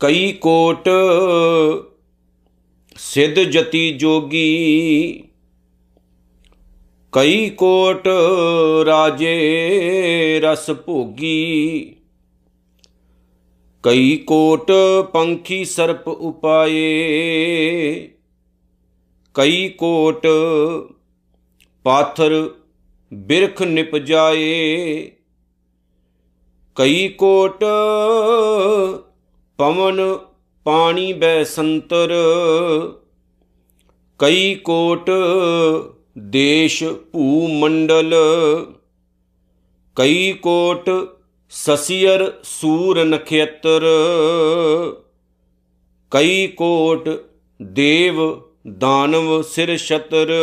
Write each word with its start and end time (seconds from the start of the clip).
ਕਈ 0.00 0.32
ਕੋਟ 0.32 0.88
ਸਿੱਧ 2.96 3.40
ਜਤੀ 3.40 3.92
ਜੋਗੀ, 3.92 5.22
ਕਈ 7.12 7.50
ਕੋਟ 7.50 8.08
ਰਾਜੇ 8.86 10.40
ਰਸ 10.44 10.70
ਭੋਗੀ, 10.70 11.96
ਕਈ 13.82 14.16
ਕੋਟ 14.16 14.72
ਪੰਖੀ 15.12 15.64
ਸਰਪ 15.64 16.08
ਉਪਾਏ, 16.08 18.08
ਕਈ 19.34 19.68
ਕੋਟ 19.68 20.26
ਪਾਥਰ 21.86 22.32
ਬਿਰਖ 23.12 23.62
ਨਿਪਜਾਏ 23.62 25.10
ਕਈ 26.76 27.08
ਕੋਟ 27.08 27.64
ਪਵਨ 29.58 30.00
ਪਾਣੀ 30.64 31.12
ਬੈ 31.12 31.44
ਸੰਤਰ, 31.44 32.14
ਕਈ 34.20 34.54
ਕੋਟ 34.54 35.10
ਦੇਸ਼ 36.18 36.82
ਭੂ 37.12 37.46
ਮੰਡਲ, 37.48 38.14
ਕਈ 39.96 40.32
ਕੋਟ 40.32 40.90
ਸਸੀਰ 41.52 42.32
ਸੂਰ 42.44 43.04
ਨਖੇਤਰ, 43.04 43.86
ਕਈ 46.10 46.46
ਕੋਟ 46.46 47.08
ਦੇਵ 47.62 48.42
ਦਾਨਵ 48.78 49.42
ਸਿਰ 49.42 49.76
ਛਤਰ। 49.76 50.38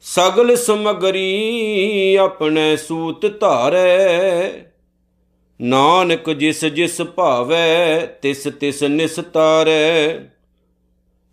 ਸਗਲ 0.00 0.56
ਸਮਗਰੀ 0.56 2.16
ਆਪਣੇ 2.16 2.76
ਸੂਤ 2.76 3.40
ਧਾਰੈ। 3.40 4.50
ਨਾਨਕ 5.60 6.30
ਜਿਸ 6.30 6.64
ਜਿਸ 6.64 7.02
ਭਾਵੈ, 7.02 8.06
ਤਿਸ 8.06 8.48
ਤਿਸ 8.60 8.82
ਨਿਸਤਾਰੈ 8.82 10.18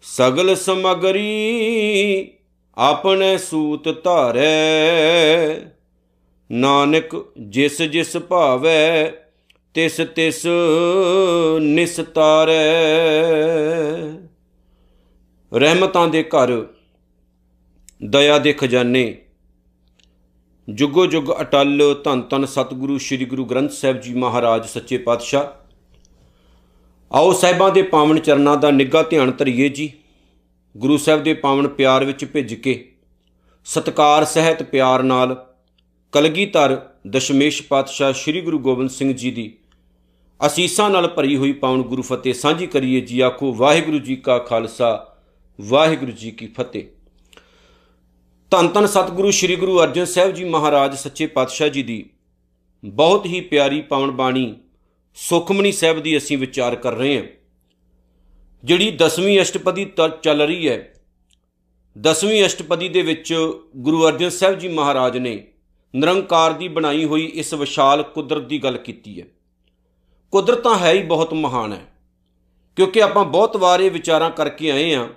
ਸਗਲ 0.02 0.56
ਸਮਗਰੀ 0.56 2.32
ਆਪਣੇ 2.78 3.38
ਸੂਤ 3.38 4.04
ਧਾਰੈ। 4.04 5.56
ਨਾਨਕ 6.52 7.26
ਜਿਸ 7.40 7.82
ਜਿਸ 7.82 8.18
ਭਾਵੈ, 8.18 9.12
ਤਿਸ 9.74 10.02
ਤਿਸ 10.16 10.46
ਨਿਸਤਾਰੈ 11.60 12.74
ਰਹਿਮਤਾਂ 15.54 16.08
ਦੇ 16.08 16.24
ਘਰ 16.24 16.75
ਦਇਆ 18.06 18.38
ਦੇ 18.40 18.54
ਖਜ਼ਾਨੇ। 18.54 19.18
ਜੁਗੋ 20.70 21.06
ਜੁਗ 21.06 21.30
ਅਟਲ 21.42 22.02
ਧੰਨ 22.04 22.22
ਧੰਨ 22.22 22.46
ਸਤਿਗੁਰੂ 22.46 22.98
ਸ੍ਰੀ 22.98 23.26
ਗੁਰੂ 23.26 23.46
ਗ੍ਰੰਥ 23.46 23.72
ਸਾਹਿਬ 23.72 24.02
ਜੀ 24.02 24.14
ਮਹਾਰਾਜ, 24.14 24.66
ਸੱਚੇ 24.66 24.98
ਪਾਤਸ਼ਾਹ। 24.98 25.46
ਆਓ 27.12 27.32
ਸਾਹਿਬਾਂ 27.34 27.72
ਦੇ 27.72 27.82
ਪਾਵਨ 27.82 28.20
ਚਰਨਾਂ 28.20 28.58
ਦਾ 28.58 28.72
ਨਿੱਘਾ 28.72 29.04
ਧਿਆਨ 29.04 29.32
ਧਰੀਏ 29.32 29.70
ਜੀ। 29.70 29.92
ਗੁਰੂ 30.78 30.98
ਸਾਹਿਬ 30.98 31.24
ਦੇ 31.24 31.34
ਪਾਵਨ 31.34 31.68
ਪਿਆਰ 31.68 32.06
ਵਿੱਚ 32.06 32.26
ਭਿੱਜ 32.26 32.54
ਕੇ, 32.54 32.92
ਸਤਕਾਰ, 33.66 34.26
ਸਹਿਤ, 34.26 34.64
ਪਿਆਰ 34.64 35.04
ਨਾਲ 35.04 35.36
ਕਲਗੀਧਰ 36.12 36.82
ਦਸ਼ਮੇਸ਼ 37.08 37.62
ਪਾਤਸ਼ਾਹ 37.64 38.14
ਸ੍ਰੀ 38.14 38.42
ਗੁਰੂ 38.42 38.60
ਗੋਬਿੰਦ 38.60 38.90
ਸਿੰਘ 38.90 39.14
ਜੀ 39.14 39.32
ਦੀ 39.32 39.54
ਅਸੀਸਾਂ 40.46 40.90
ਨਾਲ 40.90 41.08
ਭਰੀ 41.08 41.36
ਹੋਈ 41.38 41.52
ਪਾਵਨ 41.52 41.82
ਗੁਰੂ 41.82 42.02
ਫਤਿਹ 42.02 42.34
ਸਾਂਝੀ 42.34 42.68
ਕਰੀਏ 42.68 43.02
ਜੀ। 43.02 43.20
ਆਖੋ, 43.20 43.54
ਵਾਹਿਗੁਰੂ 43.54 44.00
ਜੀ 44.00 44.16
ਕਾ 44.16 44.38
ਖਾਲਸਾ, 44.40 45.16
ਵਾਹਿਗੁਰੂ 45.62 46.12
ਜੀ 46.12 46.32
ਕੀ 46.32 46.48
ਫਤਿਹ। 46.48 46.95
ਧੰਨ 48.56 48.68
ਧੰਨ 48.68 48.86
ਸਤਿਗੁਰੂ 48.86 49.32
ਸ੍ਰੀ 49.32 49.56
ਗੁਰੂ 49.56 49.80
ਅਰਜਨ 49.84 50.06
ਸਾਹਿਬ 50.06 50.32
ਜੀ 50.32 50.44
ਮਹਾਰਾਜ 50.44 50.96
ਸੱਚੇ 50.96 51.26
ਪਾਤਸ਼ਾਹ 51.28 51.68
ਜੀ 51.68 51.84
ਦੀ 51.84 52.10
ਬਹੁਤ 52.84 53.26
ਹੀ 53.26 53.42
ਪਿਆਰੀ 53.42 53.82
ਪਾਵਨ 53.82 54.12
ਬਾਣੀ 54.12 54.56
ਸੁਖਮਨੀ 55.16 55.72
ਸਾਹਿਬ 55.72 56.00
ਦੀ 56.00 56.18
ਅਸੀਂ 56.18 56.38
ਵਿਚਾਰ 56.38 56.76
ਕਰ 56.76 56.94
ਰਹੇ 56.94 57.18
ਹਾਂ। 57.18 57.26
ਜਿਹੜੀ 58.64 58.98
10ਵੀਂ 58.98 59.42
ਅਸ਼ਟਪਦੀ 59.42 59.86
ਚੱਲ 60.24 60.42
ਰਹੀ 60.42 60.70
ਹੈ 60.70 60.78
10ਵੀਂ 61.96 62.46
ਅਸ਼ਟਪਦੀ 62.46 62.90
ਦੇ 62.90 63.02
ਵਿੱਚ 63.02 63.34
ਗੁਰੂ 63.78 64.08
ਅਰਜਨ 64.08 64.30
ਸਾਹਿਬ 64.30 64.58
ਜੀ 64.60 64.68
ਮਹਾਰਾਜ 64.68 65.18
ਨੇ 65.18 65.36
ਨਿਰੰਕਾਰ 65.96 66.54
ਦੀ 66.54 66.68
ਬਣਾਈ 66.68 67.04
ਹੋਈ 67.06 67.26
ਇਸ 67.26 67.54
ਵਿਸ਼ਾਲ 67.54 68.04
ਕੁਦਰਤ 68.04 68.44
ਦੀ 68.44 68.64
ਗੱਲ 68.64 68.78
ਕੀਤੀ 68.78 69.22
ਹੈ। 69.22 69.26
ਕੁਦਰਤ 70.34 70.58
ਤਾਂ 70.58 70.78
ਹੈ 70.78 70.94
ਹੀ 70.94 71.04
ਬਹੁਤ 71.04 71.34
ਮਹਾਨ 71.34 71.74
ਹੈ, 71.74 71.86
ਕਿਉਂਕਿ 72.76 73.04
ਆਪਾਂ 73.04 73.26
ਬਹੁਤ 73.26 73.58
ਵਾਰ 73.58 73.80
ਇਹ 73.80 73.92
ਵਿਚਾਰਾਂ 73.92 74.32
ਕਰਕੇ 74.32 74.72
ਆਏ 74.72 74.94
ਆ 74.94 75.08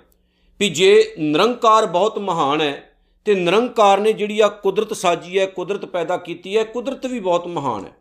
ਵੀ 0.60 0.70
ਜੇ 0.70 1.14
ਨਿਰੰਕਾਰ 1.18 1.86
ਬਹੁਤ 1.86 2.18
ਮਹਾਨ 2.18 2.60
ਹੈ 2.60 2.84
ਤੇ 3.28 3.34
ਨਿਰੰਕਾਰ 3.34 4.00
ਨੇ 4.00 4.12
ਜਿਹੜੀ 4.12 4.40
ਆ 4.40 4.48
ਕੁਦਰਤ 4.48 4.96
ਸਾਜੀ 4.96 5.38
ਹੈ, 5.38 5.46
ਕੁਦਰਤ 5.46 5.84
ਪੈਦਾ 5.84 6.16
ਕੀਤੀ 6.16 6.56
ਹੈ, 6.56 6.64
ਕੁਦਰਤ 6.64 7.06
ਵੀ 7.06 7.20
ਬਹੁਤ 7.20 7.46
ਮਹਾਨ 7.46 7.84
ਹੈ। 7.84 7.92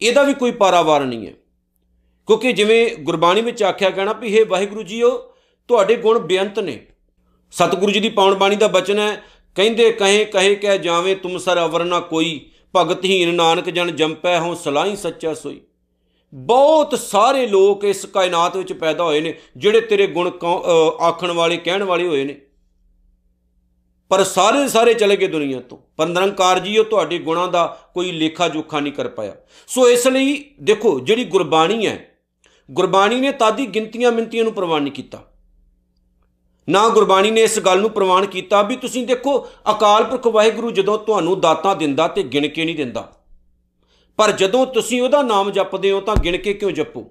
ਇਹਦਾ 0.00 0.22
ਵੀ 0.22 0.34
ਕੋਈ 0.34 0.50
ਪਾਰਾਵਾਰ 0.50 1.04
ਨਹੀਂ 1.04 1.26
ਹੈ। 1.26 1.32
ਕਿਉਂਕਿ 2.26 2.52
ਜਿਵੇਂ 2.52 2.90
ਗੁਰਬਾਣੀ 3.02 3.40
ਵਿੱਚ 3.40 3.62
ਆਖਿਆ 3.62 3.90
ਗਿਆ 3.90 4.12
ਵੀ 4.12 4.38
हे 4.38 4.48
ਵਾਹਿਗੁਰੂ 4.48 4.82
ਜੀਓ, 4.82 5.32
ਤੁਹਾਡੇ 5.68 5.96
ਗੁਣ 5.96 6.18
ਬੇਅੰਤ 6.18 6.58
ਨੇ। 6.58 6.86
ਸਤਿਗੁਰੂ 7.52 7.92
ਜੀ 7.92 8.00
ਦੀ 8.00 8.08
ਪਾਉਣ 8.08 8.34
ਬਾਣੀ 8.34 8.56
ਦਾ 8.56 8.66
ਬਚਨ 8.66 8.98
ਹੈ, 8.98 9.22
ਕਹਿੰਦੇ 9.54 9.92
ਕਹੇ 9.92 10.24
ਕਹੇ, 10.24 10.54
ਕਹਿ 10.54 10.78
ਜਾਵੇਂ, 10.78 11.16
ਤੁਮ 11.16 11.38
ਸਰ 11.38 11.64
ਅਵਰ 11.64 11.84
ਨਾ 11.84 12.00
ਕੋਈ 12.00 12.50
ਭਗਤਹੀਨ 12.76 13.34
ਨਾਨਕ 13.34 13.70
ਜਨ 13.70 13.96
ਜੰਪੈ 13.96 14.40
ਹਉ 14.40 14.54
ਸਲਾਈ 14.54 14.96
ਸੱਚਾ 14.96 15.34
ਸੋਈ। 15.34 15.60
ਬਹੁਤ 16.34 16.98
ਸਾਰੇ 16.98 17.46
ਲੋਕ 17.46 17.84
ਇਸ 17.84 18.04
ਕਾਇਨਾਤ 18.04 18.56
ਵਿੱਚ 18.56 18.72
ਪੈਦਾ 18.72 19.04
ਹੋਏ 19.04 19.20
ਨੇ, 19.20 19.38
ਜਿਹੜੇ 19.56 19.80
ਤੇਰੇ 19.80 20.06
ਗੁਣ 20.06 20.30
ਆਖਣ 21.00 21.30
ਵਾਲੇ, 21.30 21.56
ਕਹਿਣ 21.56 21.82
ਵਾਲੇ 21.82 22.06
ਹੋਏ 22.06 22.24
ਨੇ। 22.24 22.40
ਪਰ 24.12 24.24
ਸਾਰੇ 24.24 24.68
ਸਾਰੇ 24.68 24.94
ਚਲੇ 24.94 25.16
ਗਏ 25.16 25.26
ਦੁਨੀਆ 25.26 25.60
ਤੋਂ। 25.60 25.78
ਪਰ 25.96 26.06
ਨਿਰੰਕਾਰ 26.06 26.58
ਜੀ, 26.58 26.78
ਉਹ 26.78 26.84
ਤੁਹਾਡੇ 26.84 27.18
ਗੁਣਾਂ 27.18 27.48
ਦਾ 27.48 27.78
ਕੋਈ 27.94 28.12
ਲੇਖਾ 28.12 28.48
ਜੋਖਾ 28.48 28.80
ਨਹੀਂ 28.80 28.92
ਕਰ 28.92 29.08
ਪਾਇਆ। 29.08 29.34
ਸੋ 29.66 29.88
ਇਸ 29.88 30.06
ਲਈ 30.06 30.44
ਦੇਖੋ, 30.62 31.00
ਜਿਹੜੀ 31.00 31.24
ਗੁਰਬਾਣੀ 31.24 31.86
ਹੈ, 31.86 32.08
ਗੁਰਬਾਣੀ 32.70 33.20
ਨੇ 33.20 33.32
ਤਾਦੀ 33.32 33.66
ਗਿਣਤੀਆਂ 33.66 34.12
ਮਿੰਤੀਆਂ 34.12 34.44
ਨੂੰ 34.44 34.52
ਪ੍ਰਵਾਨ 34.52 34.82
ਨਹੀਂ 34.82 34.92
ਕੀਤਾ। 34.92 35.24
ਨਾ 36.68 36.88
ਗੁਰਬਾਣੀ 36.88 37.30
ਨੇ 37.30 37.42
ਇਸ 37.42 37.58
ਗੱਲ 37.58 37.80
ਨੂੰ 37.80 37.90
ਪ੍ਰਵਾਨ 37.90 38.26
ਕੀਤਾ 38.26 38.62
ਵੀ 38.62 38.76
ਤੁਸੀਂ 38.76 39.06
ਦੇਖੋ, 39.06 39.48
ਅਕਾਲ 39.70 40.04
ਪੁਰਖ 40.04 40.26
ਵਾਹਿਗੁਰੂ 40.26 40.70
ਜਦੋਂ 40.70 40.98
ਤੁਹਾਨੂੰ 40.98 41.40
ਦਾਤਾਂ 41.40 41.76
ਦਿੰਦਾ 41.76 42.08
ਤੇ 42.08 42.22
ਗਿਣ 42.22 42.48
ਕੇ 42.48 42.64
ਨਹੀਂ 42.64 42.76
ਦਿੰਦਾ। 42.76 43.12
ਪਰ 44.16 44.32
ਜਦੋਂ 44.32 44.66
ਤੁਸੀਂ 44.66 45.02
ਉਹਦਾ 45.02 45.22
ਨਾਮ 45.22 45.50
ਜਪਦੇ 45.50 45.90
ਹੋ 45.90 46.00
ਤਾਂ 46.00 46.16
ਗਿਣ 46.16 46.36
ਕੇ 46.36 46.54
ਕਿਉਂ 46.54 46.72
ਜਪੋ? 46.72 47.10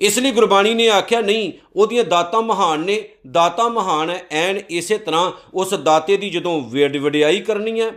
ਇਸ 0.00 0.18
ਲਈ 0.18 0.30
ਗੁਰਬਾਣੀ 0.30 0.74
ਨੇ 0.74 0.88
ਆਖਿਆ, 0.90 1.20
ਨਹੀਂ, 1.20 1.52
ਉਹਦੀਆਂ 1.76 2.04
ਦਾਤਾਂ 2.04 2.42
ਮਹਾਨ 2.42 2.80
ਨੇ, 2.80 3.04
ਦਾਤਾ 3.30 3.68
ਮਹਾਨ 3.68 4.10
ਹੈ 4.10 4.26
ਐਨ 4.30 4.60
ਇਸੇ 4.70 4.98
ਤਰ੍ਹਾਂ 4.98 5.32
ਉਸ 5.54 5.74
ਦਾਤੇ 5.74 6.16
ਦੀ 6.16 6.30
ਜਦੋਂ 6.30 6.60
ਵਡਿਆਈ 7.00 7.40
ਕਰਨੀ 7.40 7.80
ਹੈ 7.80 7.90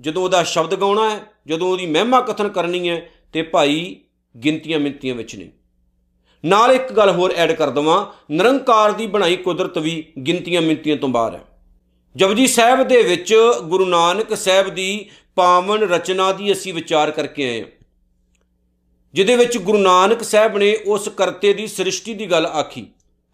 ਜਦੋਂ 0.00 0.22
ਉਹਦਾ 0.22 0.42
ਸ਼ਬਦ 0.42 0.74
ਗਾਉਣਾ 0.74 1.10
ਹੈ 1.10 1.20
ਜਦੋਂ 1.46 1.68
ਉਹਦੀ 1.68 1.86
ਮਹਿਮਾ 1.86 2.20
ਕਥਨ 2.20 2.48
ਕਰਨੀ 2.48 2.88
ਹੈ 2.88 3.10
ਤੇ 3.32 3.42
ਭਾਈ 3.42 3.96
ਗਿਣਤੀਆਂ 4.44 4.78
ਮਿੰਤੀਆਂ 4.78 5.14
ਵਿੱਚ 5.14 5.36
ਨਹੀਂ 5.36 5.48
ਨਾਲ 6.44 6.72
ਇੱਕ 6.72 6.92
ਗੱਲ 6.92 7.10
ਹੋਰ 7.10 7.32
ਐਡ 7.32 7.52
ਕਰ 7.52 7.70
ਦਵਾਂ, 7.70 8.06
ਨਿਰੰਕਾਰ 8.30 8.92
ਦੀ 8.92 9.06
ਬਣਾਈ 9.06 9.36
ਕੁਦਰਤ 9.36 9.78
ਵੀ 9.78 10.12
ਗਿਣਤੀਆਂ 10.26 10.62
ਮਿੰਤੀਆਂ 10.62 10.96
ਤੋਂ 10.96 11.08
ਬਾਹਰ 11.08 11.34
ਹੈ 11.34 11.40
ਜਪਜੀ 12.16 12.46
ਸਾਹਿਬ 12.46 12.82
ਦੇ 12.82 13.02
ਵਿੱਚ 13.02 13.34
ਗੁਰੂ 13.62 13.86
ਨਾਨਕ 13.86 14.36
ਸਾਹਿਬ 14.36 14.68
ਦੀ 14.68 15.10
ਪਾਵਨ 15.34 15.82
ਰਚਨਾ 15.82 16.32
ਦੀ 16.32 16.52
ਅਸੀਂ 16.52 16.74
ਵਿਚਾਰ 16.74 17.10
ਕਰਕੇ 17.10 17.48
ਆਏ 17.48 17.60
ਹਾਂ। 17.60 17.66
ਜਿਹਦੇ 19.14 19.36
ਵਿੱਚ 19.36 19.58
ਗੁਰੂ 19.58 19.78
ਨਾਨਕ 19.78 20.22
ਸਾਹਿਬ 20.22 20.58
ਨੇ 20.58 20.78
ਉਸ 20.86 21.08
ਕਰਤੇ 21.08 21.52
ਦੀ 21.52 21.66
ਸ੍ਰਿਸ਼ਟੀ 21.66 22.14
ਦੀ 22.14 22.26
ਗੱਲ 22.26 22.46
ਆਖੀ। 22.46 22.86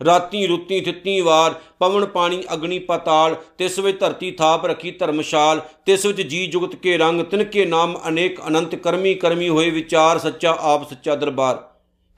ਰਾਤੀ 0.04 0.46
ਰੁੱਤੀ 0.46 0.80
ਥਿੱਤੀ 0.80 1.20
ਵਾਰ 1.20 1.54
ਪਵਨ 1.78 2.06
ਪਾਣੀ 2.06 2.42
ਅਗਨੀ 2.52 2.78
ਪਤਾਲ, 2.78 3.36
ਤਿਸ 3.58 3.78
ਵਿੱਚ 3.78 4.00
ਧਰਤੀ 4.00 4.30
ਥਾਪ 4.30 4.66
ਰੱਖੀ 4.66 4.90
ਧਰਮਸ਼ਾਲ, 4.90 5.60
ਤਿਸ 5.86 6.06
ਵਿੱਚ 6.06 6.22
ਜੀ 6.22 6.46
ਜੁਗਤ 6.46 6.74
ਕੇ 6.76 6.98
ਰੰਗ 6.98 7.22
ਤਿਨਕੇ 7.22 7.66
ਨਾਮ 7.66 8.00
ਅਨੇਕ 8.08 8.46
ਅਨੰਤ 8.46 8.74
ਕਰਮੀ 8.74 9.14
ਕਰਮੀ 9.14 9.48
ਹੋਏ 9.48 9.70
ਵਿਚਾਰ 9.70 10.18
ਸੱਚਾ, 10.18 10.56
ਆਪ 10.60 10.90
ਸੱਚਾ 10.90 11.14
ਦਰਬਾਰ। 11.14 11.68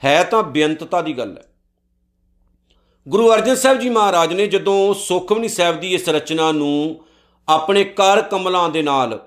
ਹੈ 0.04 0.24
ਤਾਂ 0.24 0.42
ਬੇਅੰਤਤਾ 0.42 1.02
ਦੀ 1.02 1.12
ਗੱਲ 1.12 1.38
ਹੈ। 1.38 1.44
ਗੁਰੂ 3.08 3.34
ਅਰਜਨ 3.34 3.54
ਸਾਹਿਬ 3.54 3.78
ਜੀ 3.78 3.90
ਮਹਾਰਾਜ 3.90 4.32
ਨੇ 4.32 4.46
ਜਦੋਂ 4.46 4.94
ਸੁਖਮਨੀ 4.94 5.48
ਸਾਹਿਬ 5.48 5.80
ਦੀ 5.80 5.94
ਇਸ 5.94 6.08
ਰਚਨਾ 6.08 6.52
ਨੂੰ 6.52 7.04
ਆਪਣੇ 7.48 7.84
ਕਰ 7.84 8.22
ਕਮਲਾਂ 8.22 8.68
ਦੇ 8.68 8.82
ਨਾਲ 8.82 9.25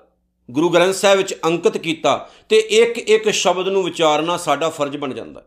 ਗੁਰੂ 0.50 0.68
ਗ੍ਰੰਥ 0.68 0.94
ਸਾਹਿਬ 0.94 1.18
ਵਿੱਚ 1.18 1.34
ਅੰਕਿਤ 1.44 1.76
ਕੀਤਾ 1.78 2.30
ਤੇ 2.48 2.58
ਇੱਕ 2.58 2.98
ਇੱਕ 2.98 3.30
ਸ਼ਬਦ 3.30 3.68
ਨੂੰ 3.68 3.82
ਵਿਚਾਰਨਾ 3.84 4.36
ਸਾਡਾ 4.36 4.68
ਫਰਜ਼ 4.70 4.96
ਬਣ 4.96 5.14
ਜਾਂਦਾ 5.14 5.46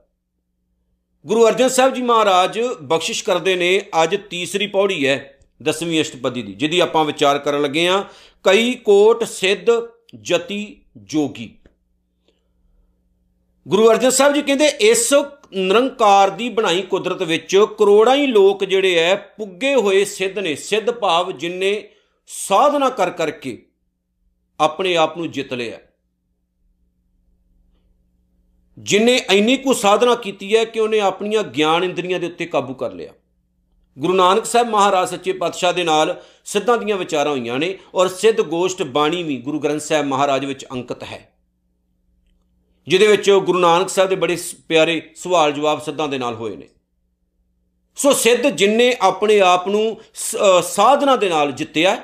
ਗੁਰੂ 1.25 1.47
ਅਰਜਨ 1.47 1.67
ਸਾਹਿਬ 1.67 1.93
ਜੀ 1.93 2.01
ਮਹਾਰਾਜ 2.01 2.59
ਬਖਸ਼ਿਸ਼ 2.81 3.23
ਕਰਦੇ 3.23 3.55
ਨੇ, 3.55 3.81
ਅੱਜ 4.03 4.15
ਤੀਸਰੀ 4.29 4.67
ਪੌੜੀ 4.67 5.07
ਹੈ 5.07 5.39
ਦਸਵੀਂ 5.63 6.01
ਅਸ਼ਟਪਦੀ 6.01 6.41
ਦੀ, 6.41 6.53
ਜਿਹਦੀ 6.53 6.79
ਆਪਾਂ 6.79 7.05
ਵਿਚਾਰ 7.05 7.37
ਕਰਨ 7.37 7.61
ਲੱਗੇ 7.61 7.87
ਆ 7.87 8.03
ਕਈ 8.43 8.73
ਕੋਟ 8.73 9.23
ਸਿੱਧ 9.23 9.69
ਜਤੀ 10.21 10.81
ਜੋਗੀ। 10.97 11.49
ਗੁਰੂ 13.67 13.89
ਅਰਜਨ 13.91 14.09
ਸਾਹਿਬ 14.09 14.33
ਜੀ 14.33 14.41
ਕਹਿੰਦੇ, 14.41 14.65
ਇਸ 14.65 15.13
ਨਿਰੰਕਾਰ 15.53 16.29
ਦੀ 16.29 16.49
ਬਣਾਈ 16.49 16.81
ਕੁਦਰਤ 16.81 17.21
ਵਿੱਚ 17.23 17.55
ਕਰੋੜਾਂ 17.77 18.15
ਹੀ 18.15 18.27
ਲੋਕ 18.27 18.63
ਜਿਹੜੇ 18.63 18.95
ਐ 18.95 19.15
ਪੁੱਗੇ 19.15 19.75
ਹੋਏ 19.75 20.05
ਸਿੱਧ 20.05 20.39
ਨੇ, 20.39 20.55
ਸਿੱਧ 20.55 20.91
ਭਾਵ 20.91 21.31
ਜਿਨਨੇ 21.31 21.89
ਸਾਧਨਾ 22.27 22.89
ਕਰ 22.89 23.09
ਕਰਕੇ 23.11 23.57
ਆਪਣੇ 24.59 24.95
ਆਪ 24.97 25.17
ਨੂੰ 25.17 25.31
ਜਿੱਤ 25.31 25.53
ਲਿਆ। 25.53 25.79
ਜਿਨੇ 28.77 29.21
ਇੰਨੀ 29.31 29.57
ਕੁ 29.57 29.73
ਸਾਧਨਾ 29.73 30.15
ਕੀਤੀ 30.15 30.55
ਹੈ 30.55 30.65
ਕਿ 30.65 30.79
ਉਹਨੇ 30.79 30.99
ਆਪਣੀਆਂ 30.99 31.43
ਗਿਆਨ 31.43 31.83
ਇੰਦਰੀਆਂ 31.83 32.19
ਦੇ 32.19 32.27
ਉੱਤੇ 32.27 32.45
ਕਾਬੂ 32.45 32.73
ਕਰ 32.73 32.91
ਲਿਆ। 32.91 33.13
ਗੁਰੂ 33.99 34.13
ਨਾਨਕ 34.13 34.45
ਸਾਹਿਬ 34.45 34.69
ਮਹਾਰਾਜ 34.69 35.09
ਸੱਚੇ 35.09 35.33
ਪਾਤਸ਼ਾਹ 35.33 35.73
ਦੇ 35.73 35.83
ਨਾਲ 35.83 36.21
ਸਿੱਧਾਂ 36.45 36.77
ਦੀਆਂ 36.77 36.97
ਵਿਚਾਰਾਂ 36.97 37.31
ਹੋਈਆਂ 37.31 37.59
ਨੇ 37.59 37.79
ਔਰ 37.95 38.07
ਸਿੱਧ 38.07 38.41
ਗੋਸ਼ਟ 38.41 38.83
ਬਾਣੀ 38.83 39.23
ਵੀ 39.23 39.37
ਗੁਰੂ 39.37 39.59
ਗ੍ਰੰਥ 39.59 39.81
ਸਾਹਿਬ 39.81 40.05
ਮਹਾਰਾਜ 40.05 40.45
ਵਿੱਚ 40.45 40.65
ਅੰਕਿਤ 40.71 41.03
ਹੈ। 41.03 41.33
ਜਿਹਦੇ 42.87 43.07
ਵਿੱਚ 43.07 43.31
ਗੁਰੂ 43.31 43.59
ਨਾਨਕ 43.59 43.89
ਸਾਹਿਬ 43.89 44.09
ਦੇ 44.09 44.15
ਬੜੇ 44.15 44.37
ਪਿਆਰੇ 44.67 45.11
ਸਵਾਲ 45.15 45.51
ਜਵਾਬ 45.51 45.81
ਸਿੱਧਾਂ 45.81 46.07
ਦੇ 46.07 46.17
ਨਾਲ 46.17 46.35
ਹੋਏ 46.35 46.55
ਨੇ। 46.55 46.69
ਸੋ 47.95 48.13
ਸਿੱਧ 48.13 48.47
ਜਿਨਨੇ 48.47 48.95
ਆਪਣੇ 49.01 49.39
ਆਪ 49.39 49.67
ਨੂੰ 49.67 50.01
ਸਾਧਨਾ 50.63 51.15
ਦੇ 51.15 51.29
ਨਾਲ 51.29 51.51
ਜਿੱਤਿਆ 51.51 52.01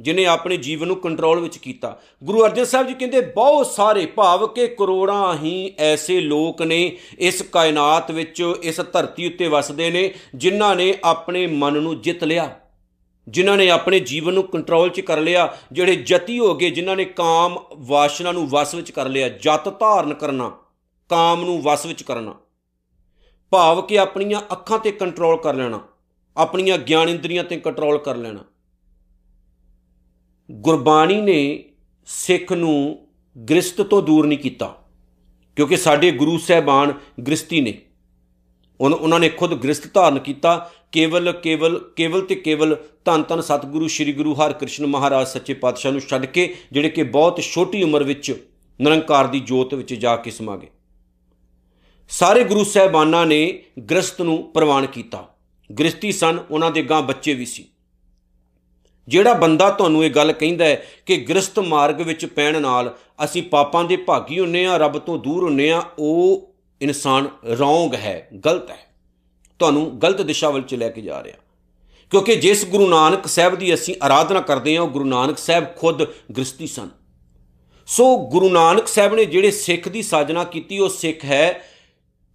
ਜਿਨੇ 0.00 0.26
ਆਪਣੇ 0.26 0.56
ਜੀਵਨ 0.56 0.86
ਨੂੰ 0.86 0.96
ਕੰਟਰੋਲ 0.96 1.40
ਵਿੱਚ 1.40 1.58
ਕੀਤਾ। 1.58 2.00
ਗੁਰੂ 2.24 2.44
ਅਰਜਨ 2.44 2.64
ਸਾਹਿਬ 2.64 2.86
ਜੀ 2.86 2.94
ਕਹਿੰਦੇ, 2.94 3.20
ਬਹੁਤ 3.20 3.66
ਸਾਰੇ 3.66 4.06
ਭਾਵ 4.06 4.46
ਕੇ 4.46 4.66
ਕਰੋੜਾਂ 4.66 5.34
ਹੀ 5.34 5.74
ਐਸੇ 5.78 6.20
ਲੋਕ 6.20 6.62
ਨੇ 6.62 6.96
ਇਸ 7.18 7.42
ਕਾਇਨਾਤ 7.42 8.10
ਵਿੱਚ, 8.10 8.42
ਇਸ 8.62 8.80
ਧਰਤੀ 8.80 9.26
ਉੱਤੇ 9.26 9.48
ਵਸਦੇ 9.48 9.90
ਨੇ, 9.90 10.14
ਜਿਨ੍ਹਾਂ 10.34 10.76
ਨੇ 10.76 10.94
ਆਪਣੇ 11.04 11.46
ਮਨ 11.46 11.72
ਨੂੰ 11.72 12.00
ਜਿੱਤ 12.00 12.24
ਲਿਆ। 12.24 12.50
ਜਿਨ੍ਹਾਂ 13.28 13.56
ਨੇ 13.56 13.70
ਆਪਣੇ 13.70 14.00
ਜੀਵਨ 14.00 14.34
ਨੂੰ 14.34 14.42
ਕੰਟਰੋਲ 14.42 14.88
'ਚ 14.88 15.00
ਕਰ 15.00 15.20
ਲਿਆ, 15.20 15.56
ਜਿਹੜੇ 15.72 15.96
ਜਤੀ 15.96 16.38
ਹੋ 16.38 16.54
ਗਏ, 16.54 16.70
ਜਿਨ੍ਹਾਂ 16.70 16.96
ਨੇ 16.96 17.04
ਕਾਮ 17.04 17.58
ਵਾਸ਼ਨਾ 17.76 18.32
ਨੂੰ 18.32 18.48
ਵਸ 18.48 18.74
ਵਿੱਚ 18.74 18.90
ਕਰ 18.90 19.08
ਲਿਆ। 19.08 19.28
ਜਤ 19.28 19.68
ਧਾਰਨ 19.80 20.14
ਕਰਨਾ, 20.14 20.50
ਕਾਮ 21.08 21.44
ਨੂੰ 21.44 21.62
ਵਸ 21.62 21.86
ਵਿੱਚ 21.86 22.02
ਕਰਨਾ। 22.02 22.34
ਭਾਵ 23.52 23.82
ਕਿ 23.82 23.98
ਆਪਣੀਆਂ 23.98 24.40
ਅੱਖਾਂ 24.52 24.78
ਤੇ 24.78 24.92
ਕੰਟਰੋਲ 24.92 25.36
ਕਰ 25.36 25.54
ਲੈਣਾ, 25.54 25.80
ਆਪਣੀਆਂ 26.36 26.78
ਗਿਆਨ 26.78 27.08
ਇੰਦਰੀਆਂ 27.08 27.44
ਤੇ 27.44 27.56
ਕੰਟਰੋਲ 27.56 27.98
ਕਰ 27.98 28.16
ਲੈਣਾ। 28.16 28.44
ਗੁਰਬਾਣੀ 30.50 31.20
ਨੇ 31.20 31.64
ਸਿੱਖ 32.08 32.52
ਨੂੰ 32.52 33.06
ਗ੍ਰਸਤ 33.36 33.80
ਤੋਂ 33.82 34.02
ਦੂਰ 34.02 34.26
ਨਹੀਂ 34.26 34.38
ਕੀਤਾ, 34.38 34.74
ਕਿਉਂਕਿ 35.56 35.76
ਸਾਡੇ 35.76 36.10
ਗੁਰੂ 36.12 36.38
ਸਾਹਿਬਾਨ 36.38 36.92
ਗ੍ਰਸਤੀ 37.26 37.60
ਨੇ। 37.60 37.78
ਉਹਨਾਂ 38.80 39.18
ਨੇ 39.20 39.28
ਖੁਦ 39.28 39.54
ਗ੍ਰਸਤ 39.54 39.92
ਧਾਰਨ 39.94 40.18
ਕੀਤਾ, 40.18 40.70
ਕੇਵਲ 40.92 41.32
ਕੇਵਲ 41.32 41.78
ਕੇਵਲ 41.96 42.20
ਤੇ 42.20 42.34
ਕੇਵਲ 42.34 42.76
ਧੰਨ 43.04 43.22
ਧੰਨ 43.22 43.40
ਸਤਿਗੁਰੂ 43.40 43.88
ਸ੍ਰੀ 43.88 44.12
ਗੁਰੂ 44.12 44.34
ਹਰਿਕ੍ਰਿਸ਼ਨ 44.34 44.86
ਮਹਾਰਾਜ 44.86 45.26
ਸੱਚੇ 45.26 45.54
ਪਾਤਸ਼ਾਹ 45.54 45.92
ਨੂੰ 45.92 46.00
ਛੱਡ 46.00 46.26
ਕੇ, 46.26 46.54
ਜਿਹੜੇ 46.72 46.88
ਕਿ 46.88 47.02
ਬਹੁਤ 47.02 47.40
ਛੋਟੀ 47.42 47.82
ਉਮਰ 47.82 48.04
ਵਿੱਚ 48.04 48.34
ਨਿਰੰਕਾਰ 48.80 49.26
ਦੀ 49.26 49.40
ਜੋਤ 49.40 49.74
ਵਿੱਚ 49.74 49.94
ਜਾ 49.94 50.16
ਕੇ 50.16 50.30
ਸਮਾ 50.30 50.56
ਗਏ 50.56 50.68
ਸਾਰੇ 52.10 52.44
ਗੁਰੂ 52.44 52.64
ਸਾਹਿਬਾਨਾਂ 52.64 53.26
ਨੇ 53.26 53.42
ਗ੍ਰਸਤ 53.90 54.22
ਨੂੰ 54.22 54.42
ਪ੍ਰਵਾਨ 54.52 54.86
ਕੀਤਾ। 54.86 55.26
ਗ੍ਰਸਤੀ 55.70 56.12
ਸਨ, 56.12 56.38
ਉਹਨਾਂ 56.50 56.70
ਦੇ 56.70 56.82
ਗਾਂ 56.82 57.02
ਬੱਚੇ 57.02 57.34
ਵੀ 57.34 57.46
ਸੀ। 57.46 57.64
ਜਿਹੜਾ 59.08 59.32
ਬੰਦਾ 59.32 59.70
ਤੁਹਾਨੂੰ 59.70 60.04
ਇਹ 60.04 60.10
ਗੱਲ 60.10 60.32
ਕਹਿੰਦਾ 60.32 60.64
ਹੈ 60.64 60.86
ਕਿ 61.06 61.16
ਗ੍ਰਸਤ 61.16 61.58
ਮਾਰਗ 61.58 62.00
ਵਿੱਚ 62.00 62.26
ਪੈਣ 62.26 62.62
ਨਾਲ 62.62 62.98
ਅਸੀਂ 63.24 63.42
ਪਾਪਾਂ 63.42 63.84
ਦੇ 63.84 63.96
ਭਾਗੀ 63.96 64.40
ਹੁੰਨੇ 64.40 64.66
ਆ 64.66 64.76
ਰੱਬ 64.76 64.98
ਤੋਂ 64.98 65.18
ਦੂਰ 65.18 65.44
ਹੁੰਨੇ 65.44 65.70
ਆ 65.70 65.82
ਉਹ 65.98 66.50
ਇਨਸਾਨ 66.82 67.28
ਰੋਂਗ 67.44 67.94
ਹੈ, 67.94 68.28
ਗਲਤ 68.46 68.70
ਹੈ। 68.70 68.78
ਤੁਹਾਨੂੰ 69.58 70.00
ਗਲਤ 70.02 70.22
ਦਿਸ਼ਾ 70.22 70.50
ਵੱਲ 70.50 70.62
ਚ 70.62 70.74
ਲੈ 70.74 70.88
ਕੇ 70.88 71.00
ਜਾ 71.00 71.22
ਰਿਹਾ। 71.22 71.36
ਕਿਉਂਕਿ 72.10 72.36
ਜਿਸ 72.36 72.66
ਗੁਰੂ 72.66 72.88
ਨਾਨਕ 72.88 73.26
ਸਾਹਿਬ 73.26 73.54
ਦੀ 73.54 73.74
ਅਸੀਂ 73.74 73.94
ਆਰਾਧਨਾ 74.02 74.40
ਕਰਦੇ 74.40 74.76
ਹਾਂ, 74.76 74.82
ਉਹ 74.82 74.88
ਗੁਰੂ 74.88 75.04
ਨਾਨਕ 75.04 75.38
ਸਾਹਿਬ 75.38 75.64
ਖੁਦ 75.76 76.04
ਗ੍ਰਸਤੀ 76.04 76.66
ਸਨ। 76.66 76.88
ਸੋ 77.86 78.28
ਗੁਰੂ 78.30 78.48
ਨਾਨਕ 78.48 78.88
ਸਾਹਿਬ 78.88 79.14
ਨੇ 79.14 79.24
ਜਿਹੜੇ 79.24 79.50
ਸਿੱਖ 79.50 79.88
ਦੀ 79.88 80.02
ਸਾਜਨਾ 80.02 80.44
ਕੀਤੀ, 80.44 80.78
ਉਹ 80.78 80.88
ਸਿੱਖ 80.88 81.24
ਹੈ। 81.24 81.64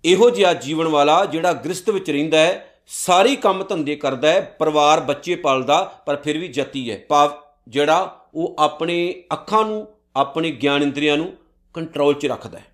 ਇਹੋ 0.05 0.29
ਜਿਹਾ 0.29 0.53
ਜੀਵਨ 0.53 0.87
ਵਾਲਾ 0.87 1.25
ਜਿਹੜਾ 1.25 1.53
ਗ੍ਰਸਤ 1.53 1.89
ਵਿੱਚ 1.89 2.11
ਰਹਿੰਦਾ 2.11 2.37
ਹੈ 2.37 2.74
ਸਾਰੀ 2.87 3.35
ਕੰਮ 3.35 3.63
ਧੰਦੇ 3.63 3.95
ਕਰਦਾ 3.95 4.27
ਹੈ, 4.27 4.55
ਪਰਿਵਾਰ, 4.59 4.99
ਬੱਚੇ 4.99 5.35
ਪਾਲਦਾ, 5.35 5.83
ਪਰ 6.05 6.15
ਫਿਰ 6.15 6.37
ਵੀ 6.37 6.47
ਜਤੀ 6.47 6.91
ਹੈ। 6.91 7.05
ਭਾਵ 7.09 7.31
ਜਿਹੜਾ 7.67 8.25
ਉਹ 8.35 8.55
ਆਪਣੇ 8.59 9.23
ਅੱਖਾਂ 9.33 9.65
ਨੂੰ, 9.65 9.87
ਆਪਣੇ 10.15 10.51
ਗਿਆਨ 10.51 10.83
ਇੰਦਰੀਆਂ 10.83 11.17
ਨੂੰ 11.17 11.33
ਕੰਟਰੋਲ 11.73 12.13
'ਚ 12.13 12.25
ਰੱਖਦਾ 12.25 12.59
ਹੈ। 12.59 12.65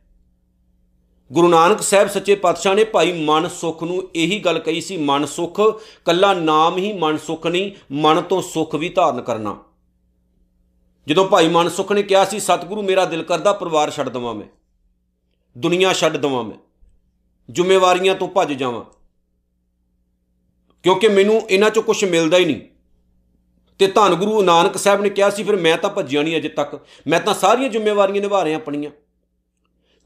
ਗੁਰੂ 1.31 1.47
ਨਾਨਕ 1.47 1.81
ਸਾਹਿਬ 1.81 2.07
ਸੱਚੇ 2.07 2.35
ਪਾਤਸ਼ਾਹ 2.35 2.75
ਨੇ 2.75 2.83
ਭਾਈ 2.83 3.25
ਮਨ 3.25 3.47
ਸੁਖ 3.49 3.83
ਨੂੰ 3.83 4.09
ਇਹੀ 4.15 4.39
ਗੱਲ 4.39 4.59
ਕਹੀ 4.59 4.81
ਸੀ, 4.81 4.97
ਮਨ 4.97 5.25
ਸੁਖ, 5.25 5.61
ਕੱਲਾ 6.05 6.33
ਨਾਮ 6.33 6.77
ਹੀ 6.77 6.93
ਮਨ 6.93 7.17
ਸੁਖ 7.17 7.47
ਨਹੀਂ, 7.47 7.71
ਮਨ 7.91 8.21
ਤੋਂ 8.21 8.41
ਸੁਖ 8.41 8.75
ਵੀ 8.75 8.89
ਧਾਰਨ 8.89 9.21
ਕਰਨਾ। 9.21 9.57
ਜਦੋਂ 11.07 11.25
ਭਾਈ 11.25 11.47
ਮਨ 11.47 11.69
ਸੁਖ 11.69 11.91
ਨੇ 11.91 12.03
ਕਿਹਾ 12.03 12.25
ਸੀ, 12.25 12.39
ਸਤਿਗੁਰੂ 12.39 12.81
ਮੇਰਾ 12.81 13.05
ਦਿਲ 13.05 13.23
ਕਰਦਾ 13.23 13.53
ਪਰਿਵਾਰ 13.53 13.91
ਛੱਡ 13.91 14.09
ਦਵਾਂ 14.09 14.33
ਮੈਂ, 14.33 14.47
ਦੁਨੀਆ 15.57 15.93
ਛੱਡ 15.93 16.17
ਦਵਾਂ 16.17 16.43
ਮੈਂ, 16.43 16.57
ਜ਼ਿੰਮੇਵਾਰੀਆਂ 17.49 18.15
ਤੋਂ 18.15 18.27
ਭੱਜ 18.27 18.53
ਜਾਵਾਂ। 18.53 18.83
ਕਿਉਂਕਿ 20.83 21.07
ਮੈਨੂੰ 21.07 21.41
ਇਹਨਾਂ 21.49 21.69
ਚੋਂ 21.69 21.83
ਕੁਝ 21.83 22.05
ਮਿਲਦਾ 22.05 22.37
ਹੀ 22.37 22.45
ਨਹੀਂ। 22.45 22.61
ਤੇ 23.79 23.87
ਧੰਨ 23.87 24.15
ਗੁਰੂ 24.15 24.41
ਨਾਨਕ 24.41 24.77
ਸਾਹਿਬ 24.77 25.01
ਨੇ 25.01 25.09
ਕਿਹਾ 25.09 25.29
ਸੀ, 25.29 25.43
ਫਿਰ 25.43 25.55
ਮੈਂ 25.55 25.77
ਤਾਂ 25.77 25.89
ਭੱਜਿਆ 25.89 26.21
ਨਹੀਂ 26.21 26.37
ਅਜੇ 26.37 26.49
ਤੱਕ। 26.49 26.79
ਮੈਂ 27.07 27.19
ਤਾਂ 27.19 27.33
ਸਾਰੀਆਂ 27.33 27.69
ਜ਼ਿੰਮੇਵਾਰੀਆਂ 27.69 28.21
ਨਿਭਾ 28.21 28.45
ਰਿਹਾ 28.45 28.55
ਆਪਣੀਆਂ। 28.55 28.91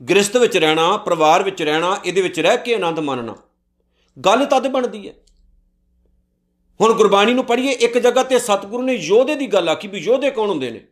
ਗ੍ਰਸਤ 0.10 0.38
ਵਿੱਚ 0.38 0.57
ਰਹਿਣਾ, 0.57 0.98
ਪਰਿਵਾਰ 0.98 1.44
ਵਿੱਚ 1.44 1.63
ਰਹਿਣਾ, 1.63 2.00
ਇਹਦੇ 2.06 2.22
ਵਿੱਚ 2.22 2.39
ਰਹਿ 2.39 2.57
ਕੇ 2.57 2.75
ਆਨੰਦ 2.75 3.00
ਮਾਣਨਾ। 3.00 3.36
ਗੱਲ 4.25 4.45
ਤਦ 4.45 4.68
ਬਣਦੀ 4.68 5.07
ਹੈ। 5.07 5.13
ਹੁਣ 6.81 6.94
ਗੁਰਬਾਣੀ 6.94 7.33
ਨੂੰ 7.33 7.45
ਪੜ੍ਹੀਏ, 7.45 7.71
ਇੱਕ 7.71 7.98
ਜਗ੍ਹਾ 7.98 8.24
ਤੇ 8.24 8.39
ਸਤਿਗੁਰੂ 8.39 8.83
ਨੇ 8.83 8.94
ਯੋਧੇ 8.94 9.36
ਦੀ 9.36 9.48
ਗੱਲ 9.48 9.69
ਆਖੀ 9.69 9.88
ਵੀ 9.88 10.00
ਯੋਧੇ 10.00 10.31
ਕੌਣ 10.31 10.50
ਹੁੰਦੇ 10.50 10.71
ਨੇ? 10.71 10.88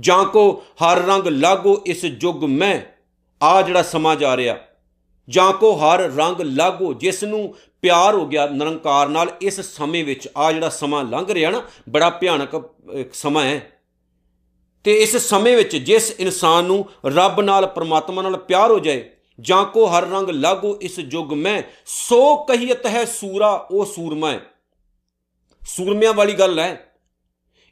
ਜਾਂ 0.00 0.24
ਕੋ 0.24 0.64
ਹਰ 0.84 1.02
ਰੰਗ 1.02 1.26
ਲਾਗੋ 1.26 1.82
ਇਸ 1.86 2.04
ਯੁੱਗ 2.04 2.44
ਮੈਂ, 2.44 2.80
ਆ 3.42 3.62
ਜਿਹੜਾ 3.62 3.82
ਸਮਾਂ 3.82 4.16
ਜਾ 4.16 4.36
ਰਿਹਾ। 4.36 4.56
ਜਾਂ 5.28 5.52
ਕੋ 5.52 5.72
ਹਰ 5.72 5.98
ਰੰਗ 6.00 6.40
ਲਾਗੋ 6.40 6.94
ਜਿਸ 6.94 7.24
ਨੂੰ 7.24 7.54
ਪਿਆਰ 7.82 8.14
ਹੋ 8.14 8.26
ਗਿਆ 8.26 8.46
ਨਿਰੰਕਾਰ 8.46 9.08
ਨਾਲ 9.08 9.30
ਇਸ 9.40 9.60
ਸਮੇਂ 9.60 10.04
ਵਿੱਚ। 10.04 10.28
ਆ 10.36 10.52
ਜਿਹੜਾ 10.52 10.68
ਸਮਾਂ 10.68 11.04
ਲੰਘ 11.04 11.26
ਰਿਹਾ 11.30 11.50
ਨਾ, 11.50 11.62
ਬੜਾ 11.88 12.10
ਭਿਆਨਕ 12.10 12.70
ਸਮਾਂ 13.12 13.44
ਹੈ। 13.44 13.72
ਤੇ 14.84 14.94
ਇਸ 14.94 15.16
ਸਮੇਂ 15.16 15.56
ਵਿੱਚ 15.56 15.76
ਜਿਸ 15.76 16.14
ਇਨਸਾਨ 16.18 16.64
ਨੂੰ 16.64 16.84
ਰੱਬ 17.06 17.40
ਨਾਲ, 17.40 17.66
ਪਰਮਾਤਮਾ 17.66 18.22
ਨਾਲ 18.22 18.36
ਪਿਆਰ 18.36 18.70
ਹੋ 18.70 18.78
ਜਾਏ, 18.78 19.10
ਜਾਂ 19.40 19.64
ਕੋ 19.64 19.86
ਹਰ 19.86 20.08
ਰੰਗ 20.08 20.30
ਲਾਗੋ 20.30 20.78
ਇਸ 20.82 20.98
ਯੁੱਗ 20.98 21.32
ਮੈਂ, 21.32 21.62
ਸੋ 21.86 22.36
ਕਹੀਤ 22.36 22.86
ਹੈ 22.86 23.04
ਸੂਰਾ, 23.04 23.66
ਉਹ 23.70 23.84
ਸੂਰਮਾ 23.84 24.30
ਹੈ। 24.30 24.40
ਸੂਰਮਿਆਂ 25.66 26.14
ਵਾਲੀ 26.14 26.32
ਗੱਲ 26.32 26.58
ਹੈ। 26.58 26.92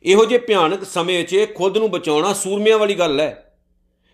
ਇਹੋ 0.05 0.25
ਜੇ 0.25 0.39
ਭਿਆਨਕ 0.39 0.85
ਸਮੇਂ 0.85 1.25
'ਚ 1.25 1.47
ਖੁਦ 1.55 1.79
ਨੂੰ 1.79 1.91
ਬਚਾਉਣਾ 1.91 2.33
ਸੂਰਮਿਆਂ 2.33 2.79
ਵਾਲੀ 2.79 2.95
ਗੱਲ 2.95 3.21
ਹੈ। 3.21 3.44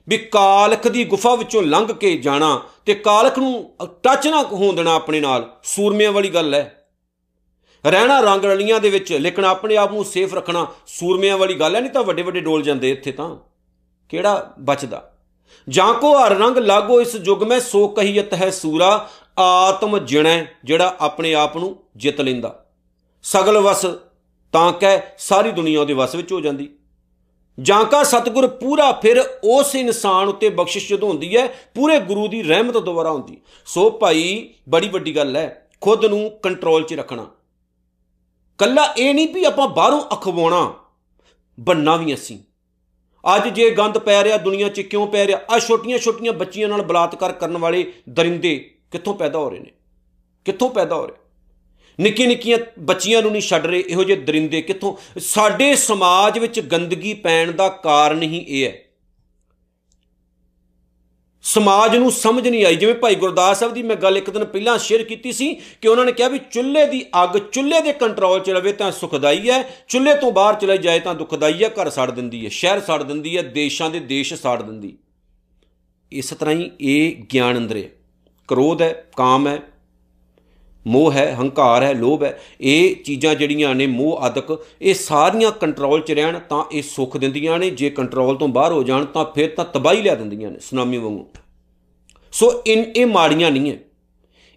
ਵੀ 0.09 0.19
ਕਾਲਖ 0.19 0.89
ਦੀ 0.89 1.05
ਗੁਫਾ 1.05 1.35
ਵਿੱਚੋਂ 1.35 1.63
ਲੰਘ 1.63 1.93
ਕੇ 1.93 2.17
ਜਾਣਾ 2.17 2.63
ਤੇ 2.87 2.95
ਕਾਲਖ 2.95 3.39
ਨੂੰ 3.39 3.75
ਟੱਚ 4.03 4.27
ਨਾ 4.29 4.43
ਹੋਣ 4.43 4.77
ਦੇਣਾ 4.77 4.95
ਆਪਣੇ 4.95 5.21
ਨਾਲ, 5.21 5.49
ਸੂਰਮਿਆਂ 5.65 6.13
ਵਾਲੀ 6.13 6.29
ਗੱਲ 6.29 6.55
ਹੈ। 6.55 6.77
ਰਹਿਣਾ 7.85 8.21
ਰੰਗ 8.21 8.45
ਰਲੀਆਂ 8.45 8.81
ਦੇ 8.81 8.91
ਵਿੱਚ, 8.91 9.13
ਲੇਕਿਨ 9.13 9.45
ਆਪਣੇ 9.45 9.77
ਆਪ 9.77 9.93
ਨੂੰ 9.93 10.05
ਸੇਫ 10.05 10.35
ਰੱਖਣਾ 10.35 10.67
ਸੂਰਮਿਆਂ 10.87 11.39
ਵਾਲੀ 11.39 11.55
ਗੱਲ 11.55 11.77
ਹੈ, 11.77 11.81
ਨਹੀਂ 11.81 11.91
ਤਾਂ 11.91 12.03
ਵੱਡੇ 12.03 12.23
ਵੱਡੇ 12.23 12.41
ਡੋਲ 12.41 12.63
ਜਾਂਦੇ 12.63 12.91
ਇੱਥੇ 12.91 13.13
ਤਾਂ। 13.13 13.37
ਕਿਹੜਾ 14.09 14.55
ਬਚਦਾ? 14.61 15.13
ਜਾਂ 15.69 15.93
ਕੋ 15.95 16.13
ਹਰ 16.19 16.37
ਰੰਗ 16.37 16.59
ਲਾਗੋ 16.59 17.01
ਇਸ 17.01 17.15
ਯੁੱਗ 17.15 17.43
ਮੈਂ, 17.43 17.61
ਸੋ 17.61 17.89
ਕਹੀਤ 17.89 18.35
ਹੈ 18.35 18.51
ਸੂਰਾ, 18.51 19.09
ਆਤਮ 19.39 19.99
ਜਿਣੈ, 19.99 20.45
ਜਿਹੜਾ 20.65 20.97
ਆਪਣੇ 21.01 21.35
ਆਪ 21.35 21.57
ਨੂੰ 21.57 21.77
ਜਿੱਤ 21.97 22.21
ਲੈਂਦਾ। 22.21 22.65
ਸਗਲ 23.23 23.59
ਵਸ 23.59 23.87
ਤਾਂ 24.53 24.73
ਕਹਿ, 24.73 25.01
ਸਾਰੀ 25.19 25.51
ਦੁਨੀਆ 25.51 25.81
ਉਹਦੇ 25.81 25.95
ਵਸ 25.95 26.15
ਵਿੱਚ 26.15 26.33
ਹੋ 26.33 26.41
ਜਾਂਦੀ। 26.41 26.69
ਜਾਂ 27.63 27.85
ਕਾ 27.85 28.03
ਸਤਗੁਰ 28.03 28.47
ਪੂਰਾ 28.47 28.93
ਫਿਰ 28.93 29.19
ਉਸ 29.45 29.75
ਇਨਸਾਨ 29.75 30.29
ਉੱਤੇ 30.29 30.49
ਬਖਸ਼ਿਸ਼ 30.49 30.89
ਜਦੋਂ 30.89 31.09
ਹੁੰਦੀ 31.09 31.37
ਹੈ, 31.37 31.47
ਪੂਰੇ 31.75 32.01
ਗੁਰੂ 32.01 32.29
ਦੀ 32.29 32.43
ਰਹਿਮਤ 32.43 32.77
ਦੁਆਰਾ 32.77 33.11
ਹੁੰਦੀ। 33.11 33.37
ਸੋ 33.67 33.91
ਭਾਈ, 33.91 34.55
ਬੜੀ 34.69 34.89
ਵੱਡੀ 34.89 35.17
ਗੱਲ 35.17 35.37
ਹੈ, 35.37 35.69
ਖੁਦ 35.81 36.05
ਨੂੰ 36.05 36.31
ਕੰਟਰੋਲ 36.43 36.83
'ਚ 36.83 36.95
ਰੱਖਣਾ। 36.95 37.31
ਕੱਲਾ 38.59 38.95
ਇਹ 38.99 39.15
ਨਹੀਂ 39.15 39.29
ਵੀ 39.35 39.45
ਆਪਾਂ 39.45 39.69
ਬਾਹਰੋਂ 39.69 40.01
ਅਖਵਾਉਣਾ, 40.13 40.75
ਬੰਨਾ 41.61 41.97
ਵੀ 41.97 42.15
ਅਸੀਂ। 42.15 42.39
ਅੱਜ 43.37 43.49
ਜੇ 43.49 43.71
ਗੰਦ 43.71 43.99
ਪੈ 43.99 44.25
ਰਿਹਾ, 44.25 44.37
ਦੁਨੀਆ 44.37 44.69
'ਚ 44.69 44.81
ਕਿਉਂ 44.81 45.07
ਪੈ 45.07 45.27
ਰਿਹਾ? 45.27 45.41
ਆ 45.51 45.59
ਛੋਟੀਆਂ 45.59 45.99
ਛੋਟੀਆਂ 45.99 46.33
ਬੱਚੀਆਂ 46.33 46.69
ਨਾਲ 46.69 46.83
ਬਲਾਤਕਾਰ 46.83 47.33
ਕਰਨ 47.33 47.59
ਵਾਲੇ 47.59 47.93
ਦਰਿੰਦੇ 48.09 48.75
ਕਿੱਥੋਂ 48.91 49.15
ਪੈਦਾ 49.15 49.39
ਹੋ 49.39 49.51
ਰਹੇ 49.51 49.59
ਨੇ? 49.59 49.71
ਕਿੱਥੋਂ 50.45 50.71
ਪੈਦਾ 50.71 50.97
ਹੋ 50.97 51.07
ਰਹੇ? 51.07 51.17
ਨਿੱਕੀ 52.01 52.27
ਨਿੱਕੀਆਂ 52.27 52.59
ਬੱਚੀਆਂ 52.79 53.23
ਨੂੰ 53.23 53.33
ਨਹੀਂ 53.33 53.43
ਛੱਡ 53.43 53.67
ਰਹੇ, 53.67 53.85
ਇਹੋ 53.89 54.05
ਜਿਹੇ 54.05 54.21
ਦਰਿੰਦੇ 54.21 54.63
ਕਿੱਥੋਂ? 54.63 55.21
ਸਾਡੇ 55.21 55.77
ਸਮਾਜ 55.77 56.39
ਵਿੱਚ 56.39 56.61
ਗੰਦਗੀ 56.61 57.15
ਪੈਣ 57.15 57.53
ਦਾ 57.53 57.69
ਕਾਰਨ 57.69 58.23
ਹੀ 58.23 58.45
ਇਹ 58.49 58.67
ਹੈ। 58.67 58.79
ਸਮਾਜ 61.43 61.97
ਨੂੰ 61.97 62.13
ਸਮਝ 62.13 62.49
ਨਹੀਂ 62.49 62.67
ਆਈ। 62.67 62.77
ਜਿਵੇਂ 62.77 62.95
ਭਾਈ 62.95 63.15
ਗੁਰਦਾਸ 63.15 63.59
ਸਾਹਿਬ 63.59 63.75
ਦੀ 63.75 63.83
ਮੈਂ 63.83 63.97
ਗੱਲ 63.97 64.17
ਇੱਕ 64.17 64.31
ਦਿਨ 64.31 64.45
ਪਹਿਲਾਂ 64.45 64.79
ਸ਼ੇਅਰ 64.79 65.03
ਕੀਤੀ 65.03 65.33
ਸੀ 65.33 65.55
ਕਿ 65.55 65.89
ਉਹਨਾਂ 65.89 66.05
ਨੇ 66.05 66.13
ਕਿਹਾ 66.13 66.29
ਵੀ 66.29 66.41
ਚੁੱਲ੍ਹੇ 66.51 66.87
ਦੀ 66.87 67.07
ਅੱਗ 67.25 67.39
ਚੁੱਲ੍ਹੇ 67.53 67.81
ਦੇ 67.81 67.93
ਕੰਟਰੋਲ 67.93 68.41
'ਚ 68.41 68.51
ਰਵੇ 68.51 68.73
ਤਾਂ 68.73 68.93
ਸੁਖਦਾਈ 68.93 69.51
ਹੈ, 69.51 69.85
ਚੁੱਲ੍ਹੇ 69.89 70.15
ਤੋਂ 70.15 70.33
ਬਾਹਰ 70.33 70.55
ਚਲੇ 70.55 70.79
ਜਾਏ 70.79 71.01
ਤਾਂ 71.01 71.15
ਦੁਖਦਾਈ 71.15 71.65
ਹੈ, 71.65 71.69
ਘਰ 71.69 71.91
ਸੜ 71.91 72.11
ਦਿੰਦੀ 72.11 72.45
ਹੈ, 72.45 72.51
ਸ਼ਹਿਰ 72.51 72.81
ਸੜ 72.81 73.03
ਦਿੰਦੀ 73.03 73.37
ਹੈ, 73.37 73.43
ਦੇਸ਼ਾਂ 73.43 73.91
ਦੇ 73.91 74.01
ਦੇਸ਼ 74.01 74.35
ਸੜ 74.35 74.63
ਦਿੰਦੀ। 74.63 74.99
ਇਸ 76.13 76.31
ਤਰ੍ਹਾਂ 76.31 76.55
ਹੀ 76.55 76.71
ਇਹ 76.81 77.17
ਗਿਆਨ 77.17 77.59
ਅੰਦਰ 77.59 77.77
ਹੈ। 77.77 77.89
ਕ੍ਰੋਧ 78.49 78.83
ਹੈ, 78.83 79.11
ਕਾਮ 79.17 79.49
ਹੈ 79.49 79.63
ਮੋਹ 80.87 81.13
ਹੈ, 81.13 81.37
ਹੰਕਾਰ 81.41 81.83
ਹੈ, 81.83 81.95
ਲੋਭ 81.95 82.23
ਹੈ, 82.23 82.41
ਇਹ 82.61 82.97
ਚੀਜ਼ਾਂ 82.97 83.35
ਜਿਹੜੀਆਂ 83.35 83.75
ਨੇ 83.75 83.87
ਮੋਹ, 83.87 84.19
ਆਦਿਕ, 84.19 84.65
ਇਹ 84.83 84.95
ਸਾਰੀਆਂ 84.95 85.53
ਕੰਟਰੋਲ 85.53 86.01
'ਚ 86.01 86.13
ਰਹਿਣ 86.13 86.39
ਤਾਂ 86.39 86.65
ਇਹ 86.73 86.83
ਸੁੱਖ 86.83 87.17
ਦਿੰਦੀਆਂ 87.17 87.59
ਨੇ, 87.59 87.71
ਜੇ 87.71 87.91
ਕੰਟਰੋਲ 87.91 88.37
ਤੋਂ 88.37 88.49
ਬਾਹਰ 88.49 88.73
ਹੋ 88.73 88.83
ਜਾਣ 88.83 89.05
ਤਾਂ 89.05 89.25
ਫਿਰ 89.25 89.51
ਤਾਂ 89.51 89.65
ਤਬਾਹੀ 89.65 90.03
ਲਿਆ 90.03 90.15
ਦਿੰਦੀਆਂ 90.15 90.51
ਨੇ 90.51 90.59
ਸੁਨਾਮੀ 90.59 90.99
ਵਾਂਗੂ। 90.99 91.27
ਸੋ 92.33 92.63
ਇਨ, 92.67 92.93
ਇਹ 92.97 93.07
ਮਾੜੀਆਂ 93.07 93.51
ਨਹੀਂ 93.51 93.73
ਹੈ। 93.73 93.79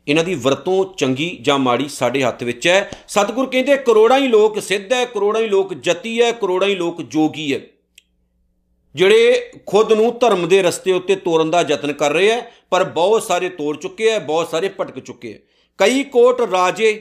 ਇਹਨਾਂ 0.07 0.23
ਦੀ 0.23 0.35
ਵਰਤੋਂ 0.35 0.93
ਚੰਗੀ 0.97 1.37
ਜਾਂ 1.41 1.59
ਮਾੜੀ 1.59 1.87
ਸਾਡੇ 1.87 2.23
ਹੱਥ 2.23 2.43
ਵਿੱਚ 2.43 2.67
ਹੈ। 2.67 2.91
ਸਤਿਗੁਰ 3.07 3.45
ਕਹਿੰਦੇ, 3.45 3.77
ਕਰੋੜਾਂ 3.77 4.19
ਹੀ 4.19 4.27
ਲੋਕ 4.27 4.61
ਸਿੱਧ 4.61 4.93
ਹੈ, 4.93 5.05
ਕਰੋੜਾਂ 5.05 5.41
ਹੀ 5.41 5.47
ਲੋਕ 5.47 5.73
ਜਤੀ 5.73 6.21
ਹੈ, 6.21 6.31
ਕਰੋੜਾਂ 6.31 6.67
ਹੀ 6.67 6.75
ਲੋਕ 6.75 7.01
ਜੋਗੀ 7.01 7.53
ਹੈ। 7.53 7.59
ਜਿਹੜੇ 8.95 9.51
ਖੁਦ 9.65 9.93
ਨੂੰ 9.93 10.19
ਧਰਮ 10.19 10.47
ਦੇ 10.47 10.61
ਰਸਤੇ 10.61 10.91
ਉੱਤੇ 10.91 11.15
ਤੋਰਨ 11.15 11.51
ਦਾ 11.51 11.65
ਯਤਨ 11.69 11.93
ਕਰ 11.93 12.13
ਰਹੇ 12.13 12.31
ਹੈ, 12.31 12.51
ਪਰ 12.69 12.83
ਬਹੁਤ 12.83 13.23
ਸਾਰੇ 13.23 13.49
ਤੋੜ 13.49 13.77
ਚੁੱਕੇ 13.77 14.11
ਹੈ, 14.11 14.19
ਬਹੁਤ 14.19 14.49
ਸਾਰੇ 14.49 14.69
ਭਟਕ 14.69 14.99
ਚੁੱਕੇ 14.99 15.33
ਹੈ। 15.33 15.39
ਕਈ 15.79 16.03
ਕੋਟ 16.03 16.41
ਰਾਜੇ 16.41 16.91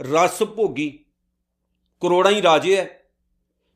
ਰਸ 0.00 0.42
ਭੋਗੀ, 0.42 0.88
ਕਰੋੜਾਂ 2.02 2.32
ਹੀ 2.32 2.42
ਰਾਜੇ 2.42 2.74
ਐ, 2.76 2.84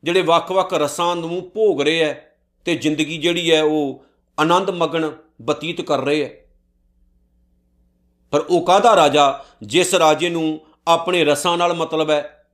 ਜਿਹੜੇ 0.03 0.21
ਵੱਖ-ਵੱਖ 0.21 0.73
ਰਸਾਂ 0.73 1.15
ਨੂੰ 1.15 1.41
ਭੋਗ 1.55 1.81
ਰਹੇ 1.81 1.99
ਐ 1.99 2.13
ਤੇ 2.65 2.75
ਜ਼ਿੰਦਗੀ 2.75 3.17
ਜਿਹੜੀ 3.17 3.51
ਹੈ 3.51 3.61
ਉਹ 3.63 4.03
ਆਨੰਦ 4.37 4.69
ਮਗਨ 4.69 5.11
ਬਤੀਤ 5.41 5.81
ਕਰ 5.81 6.01
ਰਹੇ 6.01 6.21
ਐ। 6.23 6.29
ਪਰ 8.33 8.39
ਉਹ 8.39 8.65
ਕਾਹਦਾ 8.65 8.95
ਰਾਜਾ 8.95 9.43
ਜਿਸ 9.63 9.93
ਰਾਜੇ 9.93 10.29
ਨੂੰ 10.29 10.59
ਆਪਣੇ 10.87 11.23
ਰਸਾਂ 11.25 11.57
ਨਾਲ 11.57 11.73
ਮਤਲਬ 11.73 12.09
ਹੈ 12.09 12.47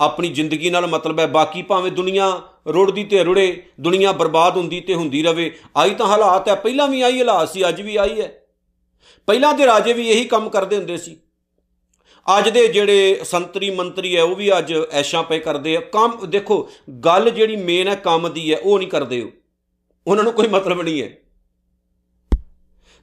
ਆਪਣੀ 0.00 0.28
ਜ਼ਿੰਦਗੀ 0.28 0.70
ਨਾਲ 0.70 0.86
ਮਤਲਬ 0.86 1.20
ਹੈ 1.20 1.26
ਬਾਕੀ 1.26 1.62
ਭਾਵੇਂ 1.62 1.92
ਦੁਨੀਆ 1.92 2.30
ਰੁੜਦੀ 2.68 3.04
ਤੇ 3.04 3.22
ਰੁੜੇ, 3.24 3.62
ਦੁਨੀਆ 3.80 4.12
ਬਰਬਾਦ 4.12 4.56
ਹੁੰਦੀ 4.56 4.80
ਤੇ 4.80 4.94
ਹੁੰਦੀ 4.94 5.22
ਰਵੇ, 5.22 5.52
ਆਈ 5.76 5.94
ਤਾਂ 5.94 6.06
ਹਾਲਾਤ 6.06 6.48
ਹੈ 6.48 6.54
ਪਹਿਲਾਂ 6.54 6.88
ਵੀ 6.88 7.02
ਆਈ, 7.02 7.18
ਹਾਲਾਤ 7.18 7.48
ਸੀ, 7.48 7.68
ਅੱਜ 7.68 7.80
ਵੀ 7.80 7.96
ਆਈ 7.96 8.20
ਹੈ 8.20 8.39
ਪਹਿਲਾਂ 9.26 9.54
ਦੇ 9.54 9.66
ਰਾਜੇ 9.66 9.92
ਵੀ 9.92 10.08
ਇਹੀ 10.08 10.24
ਕੰਮ 10.24 10.48
ਕਰਦੇ 10.48 10.76
ਹੁੰਦੇ 10.76 10.96
ਸੀ। 10.96 11.16
ਅੱਜ 12.38 12.48
ਦੇ 12.48 12.68
ਜਿਹੜੇ 12.68 13.20
ਸੰਤਰੀ 13.24 13.70
ਮੰਤਰੀ 13.70 14.16
ਹੈ, 14.16 14.22
ਉਹ 14.22 14.36
ਵੀ 14.36 14.58
ਅੱਜ 14.58 14.74
ਐਸ਼ਾਂ 14.92 15.22
ਪਏ 15.22 15.38
ਕਰਦੇ 15.38 15.76
ਆ। 15.76 15.80
ਕੰਮ, 15.80 16.26
ਦੇਖੋ, 16.26 16.70
ਗੱਲ 17.04 17.30
ਜਿਹੜੀ 17.30 17.56
ਮੇਨ 17.56 17.88
ਹੈ, 17.88 17.94
ਕੰਮ 17.94 18.28
ਦੀ 18.28 18.52
ਹੈ, 18.52 18.58
ਉਹ 18.58 18.78
ਨਹੀਂ 18.78 18.88
ਕਰਦੇ 18.88 19.22
ਉਹ। 19.22 19.30
ਉਹਨਾਂ 20.06 20.24
ਨੂੰ 20.24 20.32
ਕੋਈ 20.32 20.48
ਮਤਲਬ 20.48 20.82
ਨਹੀਂ 20.82 21.02
ਹੈ। 21.02 21.10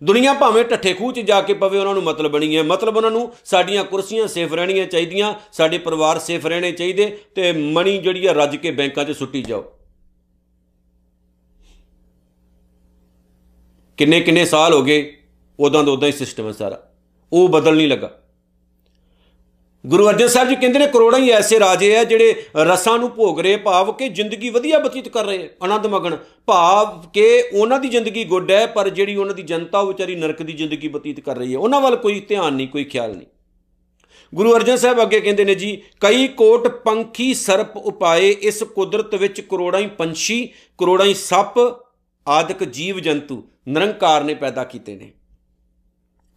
ਦੁਨੀਆ 0.04 0.34
ਭਾਵੇਂ 0.34 0.64
ਠੱਠੇ 0.64 0.94
ਖੂਹ 0.94 1.14
'ਚ 1.14 1.20
ਜਾ 1.20 1.42
ਕੇ 1.42 1.54
ਪਵੇ, 1.54 1.80
ਉਹਨਾਂ 1.80 1.94
ਨੂੰ 1.94 2.04
ਮਤਲਬ 2.04 2.38
ਨਹੀਂ 2.38 2.58
ਹੈ। 2.58 2.64
ਮਤਲਬ 2.64 2.98
ਉਹਨਾਂ 2.98 3.12
ਨੂੰ 3.12 3.34
ਸਾਡੀਆਂ 3.46 3.84
ਕੁਰਸੀਆਂ 3.84 4.28
ਸੇਫ 4.28 4.54
ਰਹਿਣੀਆਂ 4.54 4.86
ਚਾਹੀਦੀਆਂ, 4.86 5.34
ਸਾਡੇ 5.52 5.78
ਪਰਿਵਾਰ 5.78 6.20
ਸੇਫ 6.20 6.46
ਰਹਿਣੇ 6.46 6.72
ਚਾਹੀਦੇ 6.72 7.22
ਤੇ 7.36 7.52
ਮਣੀ 7.52 7.98
ਜਿਹੜੀ 7.98 8.26
ਆ, 8.26 8.34
ਰੱਜ 8.34 8.56
ਕੇ 8.56 8.72
ਬੈਂਕਾਂ 8.72 9.06
'ਚ 9.06 9.12
ਸੁੱਟੀ 9.12 9.44
ਜਾਓ। 9.44 9.74
ਕਿੰਨੇ 13.98 14.22
ਕਿੰਨੇ 14.22 14.46
ਸਾਲ 14.46 14.74
ਹੋ 14.74 14.82
ਗਏ 14.84 15.17
ਉਦਾਂ 15.60 15.84
ਦਾ 15.84 15.92
ਉਦਾਂ 15.92 16.08
ਹੀ 16.08 16.14
ਸਿਸਟਮ 16.14 16.48
ਹੈ 16.48 16.52
ਸਾਰਾ। 16.52 16.84
ਉਹ 17.34 17.50
ਬਦਲ 17.50 17.76
ਨਹੀਂ 17.76 17.88
ਲੱਗਾ। 17.88 18.22
ਗੁਰੂ 19.86 20.10
ਅਰਜਨ 20.10 20.28
ਸਾਹਿਬ 20.28 20.50
ਜੀ 20.50 20.56
ਕਹਿੰਦੇ 20.56 20.80
ਨੇ 20.80 20.88
ਕਰੋੜਾਂ 20.88 21.20
ਹੀ 21.20 21.30
ਐਸੇ 21.30 21.60
ਰਾਜੇ 21.60 21.98
ਆ 21.98 22.04
ਜਿਹੜੇ 22.04 22.46
ਰਸਾਂ 22.56 23.00
ਨੂੰ 23.00 23.10
ਭੋਗ 23.10 23.40
ਰਹੇ, 23.40 23.58
ਭਾਵ 23.58 23.92
ਕਿ 23.92 24.10
ਜ਼ਿੰਦਗੀ 24.10 24.50
ਵਧੀਆ 24.50 24.80
ਬਤੀਤ 24.80 25.10
ਕਰ 25.10 25.26
ਰਹੇ 25.26 25.50
ਆਨੰਦ 25.64 25.88
ਮਗਨ। 25.88 26.18
ਭਾਵ 26.46 27.10
ਕਿ 27.10 27.44
ਉਹਨਾਂ 27.54 27.80
ਦੀ 27.80 27.88
ਜ਼ਿੰਦਗੀ 27.88 28.24
ਗੁੱਡ 28.24 28.52
ਹੈ, 28.52 28.66
ਪਰ 28.66 28.90
ਜਿਹੜੀ 28.90 29.16
ਉਹਨਾਂ 29.16 29.36
ਦੀ 29.36 29.44
ਜਨਤਾ, 29.44 29.80
ਉਹ 29.80 29.88
ਵਿਚਾਰੀ 29.88 30.16
ਨਰਕ 30.16 30.44
ਦੀ 30.44 30.54
ਜ਼ਿੰਦਗੀ 30.54 30.88
ਬਤੀਤ 30.88 31.20
ਕਰ 31.20 31.38
ਰਹੀ 31.38 31.54
ਹੈ। 31.54 31.58
ਉਹਨਾਂ 31.58 31.82
ਵੱਲ 31.82 31.96
ਕੋਈ 31.96 32.20
ਧਿਆਨ 32.20 32.54
ਨਹੀਂ, 32.54 32.68
ਕੋਈ 32.68 32.84
ਖਿਆਲ 32.84 33.16
ਨਹੀਂ। 33.16 33.28
ਗੁਰੂ 34.36 34.56
ਅਰਜਨ 34.56 34.76
ਸਾਹਿਬ 34.76 35.02
ਅੱਗੇ 35.02 35.22
ਕਹਿੰਦੇ 35.22 35.46
ਨੇ 35.46 35.56
ਜੀ, 35.56 35.82
ਕਈ 36.00 36.28
ਕੋਟ 36.28 36.68
ਪੰਖੀ 36.68 37.34
ਸਰਪ 37.34 37.78
ਉਪਾਏ, 37.78 38.30
ਇਸ 38.30 38.64
ਕੁਦਰਤ 38.64 39.16
ਵਿੱਚ 39.16 39.42
ਕਰੋੜਾਂ 39.42 39.80
ਹੀ 39.80 39.88
ਪੰਛੀ, 39.88 40.50
ਕਰੋੜਾਂ 40.78 41.06
ਹੀ 41.06 41.14
ਸੱਪ, 41.14 41.54
ਆਦਿਕ 42.28 42.64
ਜੀਵ 42.64 43.00
ਜੰਤੂ, 43.00 43.44
ਨਿਰੰਕਾਰ 43.68 44.24
ਨੇ 44.24 44.34
ਪੈਦਾ 44.34 44.64
ਕੀਤੇ 44.64 44.96
ਨੇ। 44.96 45.12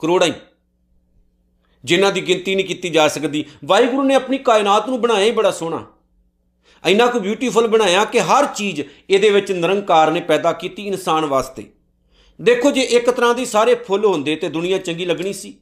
ਕਰੋੜਾਂ 0.01 0.29
ਹੀ। 0.29 0.33
ਜਿਨ੍ਹਾਂ 1.85 2.13
ਦੀ 2.13 2.29
ਗਿਣਤੀ 2.29 2.55
ਨਹੀਂ 2.55 2.67
ਕੀਤੀ 2.67 2.89
ਜਾ 2.89 3.09
ਸਕਦੀ। 3.09 3.45
ਵਾਹਿਗੁਰੂ 3.65 4.03
ਨੇ 4.03 4.15
ਆਪਣੀ 4.15 4.39
ਕਾਇਨਾਤ 4.39 4.89
ਨੂੰ 4.89 5.01
ਬਣਾਇਆ 5.01 5.25
ਹੀ 5.25 5.31
ਬੜਾ 5.31 5.51
ਸੋਹਣਾ। 5.51 5.87
ਇੰਨਾ 6.87 7.07
ਕੁ 7.07 7.21
ਬਿਊਟੀਫੁਲ 7.21 7.67
ਬਣਾਇਆ 7.67 8.05
ਕਿ 8.05 8.21
ਹਰ 8.21 8.47
ਚੀਜ਼ 8.47 8.83
ਇਹਦੇ 9.11 9.31
ਵਿੱਚ 9.31 9.53
ਨਿਰੰਕਾਰ 9.53 10.11
ਨੇ 10.11 10.21
ਪੈਦਾ 10.21 10.53
ਕੀਤੀ 10.53 10.87
ਇਨਸਾਨ 10.87 11.25
ਵਾਸਤੇ। 11.25 11.73
ਦੇਖੋ 12.41 12.71
ਜੇ 12.71 12.81
ਇੱਕ 12.81 13.11
ਤਰ੍ਹਾਂ 13.11 13.35
ਦੀ 13.35 13.45
ਸਾਰੇ 13.45 13.75
ਫੁੱਲ 13.75 14.05
ਹੁੰਦੇ 14.05 14.37
ਤੇ 14.37 14.49
ਦੁਨੀਆ 14.49 14.79
ਚੰਗੀ 14.79 15.05
ਲੱਗਣੀ 15.05 15.33
ਸੀ। 15.33 15.61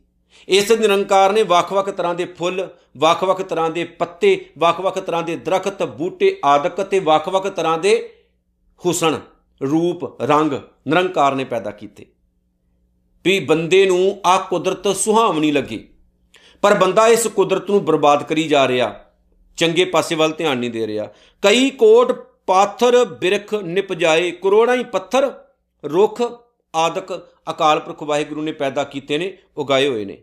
ਇਸ 0.49 0.73
ਨਿਰੰਕਾਰ 0.73 1.33
ਨੇ 1.33 1.43
ਵੱਖ-ਵੱਖ 1.43 1.91
ਤਰ੍ਹਾਂ 1.91 2.15
ਦੇ 2.15 2.25
ਫੁੱਲ, 2.25 2.69
ਵੱਖ-ਵੱਖ 2.97 3.43
ਤਰ੍ਹਾਂ 3.43 3.71
ਦੇ 3.71 3.85
ਪੱਤੇ, 3.85 4.51
ਵੱਖ-ਵੱਖ 4.59 4.99
ਤਰ੍ਹਾਂ 4.99 5.23
ਦੇ 5.23 5.37
ਦਰਖਤ, 5.37 5.83
ਬੂਟੇ, 5.83 6.41
ਆਦਿਕ 6.45 6.73
ਤੇ 6.73 6.99
ਵੱਖ-ਵੱਖ 6.99 7.47
ਤਰ੍ਹਾਂ 7.47 7.79
ਦੇ 7.79 8.13
ਹੁਸਨ 8.87 9.21
ਰੂਪ, 9.63 10.23
ਰੰਗ 10.23 10.53
ਨਿਰੰਕਾਰ 10.87 11.35
ਨੇ 11.35 11.45
ਪੈਦਾ 11.45 11.71
ਕੀਤੇ। 11.71 12.07
ਵੀ 13.25 13.39
ਬੰਦੇ 13.41 13.85
ਨੂੰ 13.87 14.21
ਆ 14.27 14.37
ਕੁਦਰਤ 14.41 14.89
ਸੁਹਾਵਣੀ 14.89 15.51
ਲੱਗੇ। 15.53 15.89
ਪਰ 16.63 16.75
ਬੰਦਾ 16.75 17.07
ਇਸ 17.07 17.27
ਕੁਦਰਤ 17.27 17.71
ਨੂੰ 17.71 17.85
ਬਰਬਾਦ 17.85 18.23
ਕਰੀ 18.23 18.47
ਜਾ 18.49 18.67
ਰਿਹਾ, 18.69 18.95
ਚੰਗੇ 19.59 19.85
ਪਾਸੇ 19.85 20.15
ਵੱਲ 20.15 20.33
ਧਿਆਨ 20.33 20.59
ਨਹੀਂ 20.59 20.71
ਦੇ 20.71 20.87
ਰਿਹਾ। 20.87 21.09
ਕਈ 21.43 21.71
ਕੋਟ 21.71 22.13
ਪਾਥਰ 22.47 23.05
ਬਿਰਖ 23.05 23.55
ਨਿਪਜਾਏ 23.55 24.31
ਕਰੋੜਾਂ 24.33 24.77
ਹੀ 24.77 24.85
ਪੱਥਰ 24.85 25.33
ਰੁੱਖ 25.85 26.23
ਆਦਿਕ 26.75 27.13
ਅਕਾਲ 27.51 27.81
ਪੁਰਖ 27.81 28.03
ਵਾਹਿਗੁਰੂ 28.03 28.43
ਨੇ 28.43 28.53
ਪੈਦਾ 28.53 28.85
ਕੀਤੇ 28.85 29.19
ਨੇ, 29.19 29.37
ਉਗਾਏ 29.57 29.89
ਹੋਏ 29.89 30.05
ਨੇ। 30.05 30.23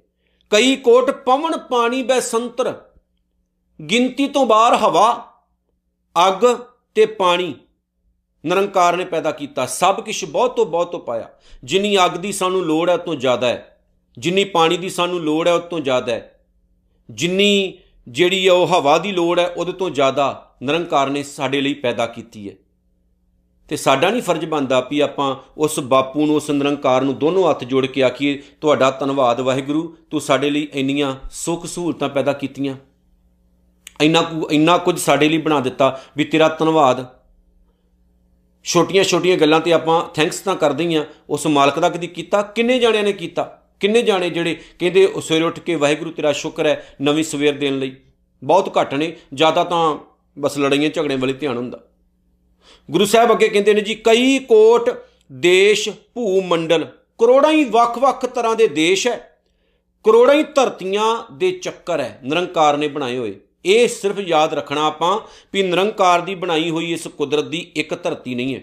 ਕਈ 0.52 0.76
ਕੋਟ 0.76 1.12
ਪਵਨ 1.12 1.58
ਪਾਣੀ 1.60 2.02
ਬੈ 2.04 2.20
ਸੰਤਰ, 2.20 2.74
ਗਿਣਤੀ 3.80 4.28
ਤੋਂ 4.28 4.46
ਬਾਹਰ 4.46 4.76
ਹਵਾ, 4.76 5.08
ਅੱਗ 6.16 6.46
ਤੇ 6.96 7.06
ਪਾਣੀ। 7.06 7.54
ਨਿਰੰਕਾਰ 8.46 8.98
ਨੇ 8.98 9.06
ਪੈਦਾ 9.06 9.32
ਕੀਤਾ। 9.32 9.66
ਸਭ 9.66 10.02
ਕੁਝ 10.02 10.26
ਬਹੁਤ 10.26 10.56
ਤੋਂ 10.56 10.66
ਬਹੁਤ 10.66 10.92
ਤੋਂ 10.92 11.00
ਪਾਇਆ। 11.00 11.30
ਜਿੰਨੀ 11.64 11.98
ਅੱਗ 12.06 12.12
ਦੀ 12.12 12.32
ਸਾਨੂੰ 12.32 12.62
ਲੋੜ 12.62 12.90
ਹੈ 12.90 12.96
ਉਸ 12.96 13.02
ਤੋਂ 13.02 13.16
ਜ਼ਿਆਦਾ 13.16 13.48
ਹੈ। 13.48 13.72
ਜਿੰਨੀ 14.18 14.44
ਪਾਣੀ 14.44 14.78
ਦੀ 14.78 14.90
ਸਾਨੂੰ 14.90 15.20
ਲੋੜ 15.20 15.48
ਹੈ 15.48 15.54
ਉਸ 15.54 15.64
ਤੋਂ 15.64 15.80
ਜ਼ਿਆਦਾ 15.80 16.12
ਹੈ। 16.12 16.46
ਜਿੰਨੀ 17.10 17.78
ਜਿਹੜੀ 18.08 18.50
ਉਹ 18.50 18.68
ਹਵਾ 18.68 18.98
ਦੀ 18.98 19.12
ਲੋੜ 19.12 19.40
ਹੈ, 19.40 19.48
ਉਹਦੇ 19.48 19.72
ਤੋਂ 19.72 19.90
ਜ਼ਿਆਦਾ 19.90 20.56
ਨਿਰੰਕਾਰ 20.64 21.10
ਨੇ 21.10 21.24
ਸਾਡੇ 21.24 21.62
ਲਈ 21.62 21.74
ਪੈਦਾ 21.74 22.06
ਕੀਤੀ 22.06 22.50
ਹੈ। 22.50 22.56
ਤੇ 23.68 23.76
ਸਾਡਾ 23.76 24.10
ਨਹੀਂ 24.10 24.22
ਫਰਜ਼ 24.22 24.46
ਬਣਦਾ 24.46 24.88
ਵੀ 24.90 25.00
ਆਪਾਂ 25.00 25.36
ਉਸ 25.58 25.80
ਬਾਪੂ 25.80 26.26
ਨੂੰ, 26.26 26.36
ਉਸ 26.36 26.50
ਨਿਰੰਕਾਰ 26.50 27.02
ਨੂੰ 27.02 27.18
ਦੋਨੋਂ 27.18 27.50
ਹੱਥ 27.50 27.64
ਜੋੜ 27.64 27.86
ਕੇ 27.86 28.04
ਆਖੀਏ, 28.04 28.44
ਤੁਹਾਡਾ 28.62 28.92
ਧੰਨਵਾਦ 28.92 29.42
ਵਾਹਿਗੁਰੂ, 29.42 29.98
ਤੂੰ 30.12 30.22
ਸਾਡੇ 30.22 30.50
ਲਈ 30.50 30.68
ਇੰਨੀਆਂ 30.74 31.16
ਸੁੱਖ 31.32 31.66
ਸਹੂਲਤਾਂ 31.66 32.10
ਪੈਦਾ 32.10 32.34
ਕੀਤੀਆਂ। 32.34 32.76
ਇੰਨਾ 34.02 34.22
ਕੁ, 34.22 34.52
ਇੰਨਾ 34.52 34.78
ਕੁਝ 34.78 35.00
ਸਾਡੇ 35.00 35.30
ਲਈ 35.30 35.38
ਬਣਾ 35.38 35.60
ਦਿੱਤਾ 35.60 36.02
ਵੀ 36.18 36.24
ਤੇਰਾ 36.24 36.50
ਧੰਨਵਾਦ 36.50 37.15
ਛੋਟੀਆਂ-ਛੋਟੀਆਂ 38.66 39.38
ਗੱਲਾਂ 39.38 39.60
ਤੇ 39.60 39.74
ਆਪਾਂ 39.74 40.10
ਥੈਂਕਸ 40.14 40.40
ਤਾਂ 40.40 40.56
ਕਰਦੇ 40.56 40.84
ਹੀ 40.84 40.96
ਆ 40.96 41.06
ਉਸ 41.30 41.48
ਮਾਲਕ 41.48 41.80
ਦਾ 41.80 41.90
ਕਦੀ 41.90 42.08
ਕੀਤਾ? 42.08 42.42
ਕਿੰਨੇ 42.42 42.80
ਜਾਣਿਆਂ 42.80 43.04
ਨੇ 43.04 43.14
ਕੀਤਾ? 43.14 43.62
ਕਿੰਨੇ 43.80 44.02
ਜਾਣੇ 44.02 44.30
ਜਿਹੜੇ 44.30 44.60
ਕਹਿੰਦੇ 44.80 45.14
ਸਵੇਰੇ 45.22 45.46
ਉੱਠ 45.46 45.60
ਕੇ 45.60 45.76
ਵਾਹਿਗੁਰੂ 45.76 46.12
ਤੇਰਾ 46.12 46.32
ਸ਼ੁਕਰ 46.32 46.66
ਹੈ 46.66 46.96
ਨਵੀਂ 47.02 47.24
ਸਵੇਰ 47.24 47.54
ਦੇਣ 47.58 47.80
ਲਈ? 47.80 47.96
ਬਹੁਤ 48.44 48.82
ਘੱਟ 48.82 48.94
ਨੇ। 48.94 49.16
ਜ਼ਿਆਦਾ 49.34 49.64
ਤਾਂ 49.64 49.98
ਬਸ 50.40 50.58
ਲੜਾਈਆਂ 50.58 50.90
ਝਗੜਿਆਂ 50.90 51.20
ਵਾਲੀ 51.20 51.34
ਧਿਆਨ 51.34 51.58
ਹੁੰਦਾ। 51.58 51.84
ਗੁਰੂ 52.92 53.06
ਸਾਹਿਬ 53.06 53.32
ਅੱਗੇ 53.32 53.48
ਕਹਿੰਦੇ 53.48 53.74
ਨੇ 53.74 53.82
ਜੀ, 53.82 53.96
ਕਈ 53.96 54.40
ਕੋਟ 54.40 54.90
ਦੇਸ਼ 55.32 55.90
ਭੂ 55.90 56.42
ਮੰਡਲ 56.42 56.86
ਕਰੋੜਾਂ 57.20 57.52
ਹੀ 57.52 57.64
ਵੱਖ-ਵੱਖ 57.64 58.26
ਤਰ੍ਹਾਂ 58.26 58.56
ਦੇ 58.56 58.68
ਦੇਸ਼ 58.68 59.08
ਹੈ। 59.08 59.40
ਕਰੋੜਾਂ 60.04 60.36
ਹੀ 60.36 60.44
ਧਰਤੀਆਂ 60.44 61.34
ਦੇ 61.34 61.52
ਚੱਕਰ 61.52 62.00
ਹੈ। 62.00 62.20
ਨਿਰੰਕਾਰ 62.24 62.78
ਨੇ 62.78 62.88
ਬਣਾਏ 62.88 63.18
ਹੋਏ। 63.18 63.40
ਇਹ 63.66 63.88
ਸਿਰਫ 63.88 64.20
ਯਾਦ 64.20 64.54
ਰੱਖਣਾ 64.54 64.88
ਆਪਾਂ 64.88 65.20
ਵੀ 65.54 65.64
ਨਿਰੰਕਾਰ 65.64 66.22
ਦੀ 66.22 66.36
ਬਣਾਈ 66.36 66.70
ਹੋਈ 66.70 66.94
ਇਸ 66.94 67.08
ਕੁਦਰਤ 67.08 67.46
ਦੀ 67.46 67.72
ਇੱਕ 67.76 68.04
ਧਰਤੀ 68.04 68.36
ਨਹੀਂ 68.36 68.56
ਹੈ। 68.56 68.62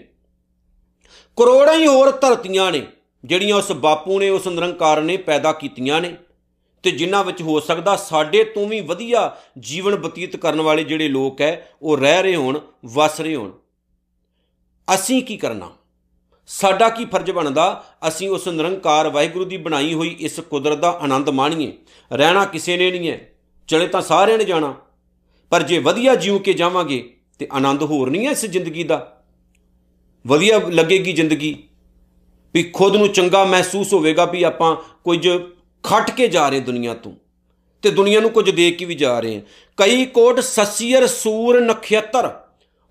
ਕਰੋੜਾਂ 1.37 1.75
ਹੀ 1.75 1.87
ਹੋਰ 1.87 2.11
ਧਰਤੀਆਂ 2.11 2.71
ਨੇ 2.71 2.87
ਜਿਹੜੀਆਂ 3.25 3.55
ਉਸ 3.55 3.71
ਬਾਪੂ 3.71 4.19
ਨੇ, 4.19 4.29
ਉਸ 4.29 4.47
ਨਿਰੰਕਾਰ 4.47 5.01
ਨੇ 5.01 5.17
ਪੈਦਾ 5.17 5.51
ਕੀਤੀਆਂ 5.51 6.01
ਨੇ 6.01 6.15
ਤੇ 6.83 6.91
ਜਿਨ੍ਹਾਂ 6.91 7.23
ਵਿੱਚ 7.23 7.41
ਹੋ 7.41 7.59
ਸਕਦਾ 7.59 7.95
ਸਾਡੇ 7.95 8.43
ਤੋਂ 8.43 8.67
ਵੀ 8.67 8.81
ਵਧੀਆ 8.81 9.37
ਜੀਵਨ 9.59 9.95
ਬਤੀਤ 9.95 10.35
ਕਰਨ 10.35 10.61
ਵਾਲੇ 10.61 10.83
ਜਿਹੜੇ 10.83 11.07
ਲੋਕ 11.07 11.41
ਹੈ, 11.41 11.71
ਉਹ 11.81 11.97
ਰਹਿ 11.97 12.23
ਰਹੇ 12.23 12.35
ਹੋਣ, 12.35 12.59
ਵਸ 12.85 13.21
ਰਹੇ 13.21 13.35
ਹੋਣ। 13.35 13.51
ਅਸੀਂ 14.95 15.23
ਕੀ 15.23 15.37
ਕਰਨਾ? 15.37 15.71
ਸਾਡਾ 16.47 16.89
ਕੀ 16.89 17.05
ਫਰਜ਼ 17.05 17.31
ਬਣਦਾ? 17.31 17.85
ਅਸੀਂ 18.07 18.29
ਉਸ 18.29 18.47
ਨਿਰੰਕਾਰ 18.47 19.09
ਵਾਹਿਗੁਰੂ 19.09 19.45
ਦੀ 19.45 19.57
ਬਣਾਈ 19.57 19.93
ਹੋਈ 19.93 20.15
ਇਸ 20.19 20.39
ਕੁਦਰਤ 20.39 20.77
ਦਾ 20.77 20.89
ਆਨੰਦ 20.89 21.29
ਮਾਣੀਏ। 21.29 21.77
ਰਹਿਣਾ 22.13 22.45
ਕਿਸੇ 22.45 22.77
ਨੇ 22.77 22.91
ਨਹੀਂ 22.91 23.09
ਹੈ। 23.09 23.29
ਚਲੇ 23.67 23.87
ਤਾਂ 23.87 24.01
ਸਾਰਿਆਂ 24.01 24.37
ਨੇ 24.37 24.43
ਜਾਣਾ। 24.43 24.75
ਪਰ 25.53 25.63
ਜੇ 25.63 25.77
ਵਧੀਆ 25.77 26.15
ਜੀਉ 26.15 26.39
ਕੇ 26.39 26.53
ਜਾਵਾਂਗੇ 26.53 27.17
ਤੇ 27.39 27.47
ਆਨੰਦ 27.51 27.83
ਹੋਰ 27.83 28.09
ਨਹੀਂ 28.09 28.25
ਹੈ 28.25 28.31
ਇਸ 28.31 28.45
ਜ਼ਿੰਦਗੀ 28.45 28.83
ਦਾ। 28.83 29.23
ਵਧੀਆ 30.27 30.59
ਲੱਗੇਗੀ 30.69 31.13
ਜ਼ਿੰਦਗੀ। 31.13 31.63
ਵੀ 32.53 32.63
ਖੁਦ 32.63 32.95
ਨੂੰ 32.95 33.09
ਚੰਗਾ 33.09 33.43
ਮਹਿਸੂਸ 33.45 33.93
ਹੋਵੇਗਾ 33.93 34.25
ਵੀ 34.25 34.43
ਆਪਾਂ 34.43 34.75
ਕੁਝ 35.03 35.29
ਖੱਟ 35.83 36.11
ਕੇ 36.11 36.27
ਜਾ 36.27 36.49
ਰਹੇ 36.49 36.59
ਦੁਨੀਆ 36.59 36.93
ਤੋਂ 36.93 37.11
ਤੇ 37.81 37.89
ਦੁਨੀਆ 37.89 38.19
ਨੂੰ 38.19 38.29
ਕੁਝ 38.29 38.49
ਦੇ 38.49 38.71
ਕੇ 38.71 38.85
ਵੀ 38.85 38.95
ਜਾ 38.95 39.19
ਰਹੇ 39.19 39.35
ਹਾਂ। 39.35 39.41
ਕਈ 39.77 40.05
ਕੋਟ 40.05 40.39
ਸਸੀਰ 40.39 41.07
ਸੂਰ 41.07 41.61
ਨਖੇਤਰ 41.61 42.29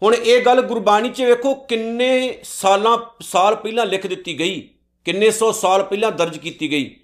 ਹੁਣ 0.02 0.14
ਇਹ 0.14 0.44
ਗੱਲ 0.44 0.62
ਗੁਰਬਾਣੀ 0.62 1.08
'ਚ 1.08 1.22
ਵੇਖੋ 1.22 1.54
ਕਿੰਨੇ 1.54 2.38
ਸਾਲਾਂ, 2.44 2.98
ਸਾਲ 3.20 3.56
ਪਹਿਲਾਂ 3.56 3.86
ਲਿਖ 3.86 4.06
ਦਿੱਤੀ 4.06 4.38
ਗਈ, 4.38 4.68
ਕਿੰਨੇ 5.04 5.30
ਸੌ 5.30 5.52
ਸਾਲ 5.52 5.82
ਪਹਿਲਾਂ 5.82 6.12
ਦਰਜ 6.12 6.38
ਕੀਤੀ 6.38 6.70
ਗਈ। 6.70 6.96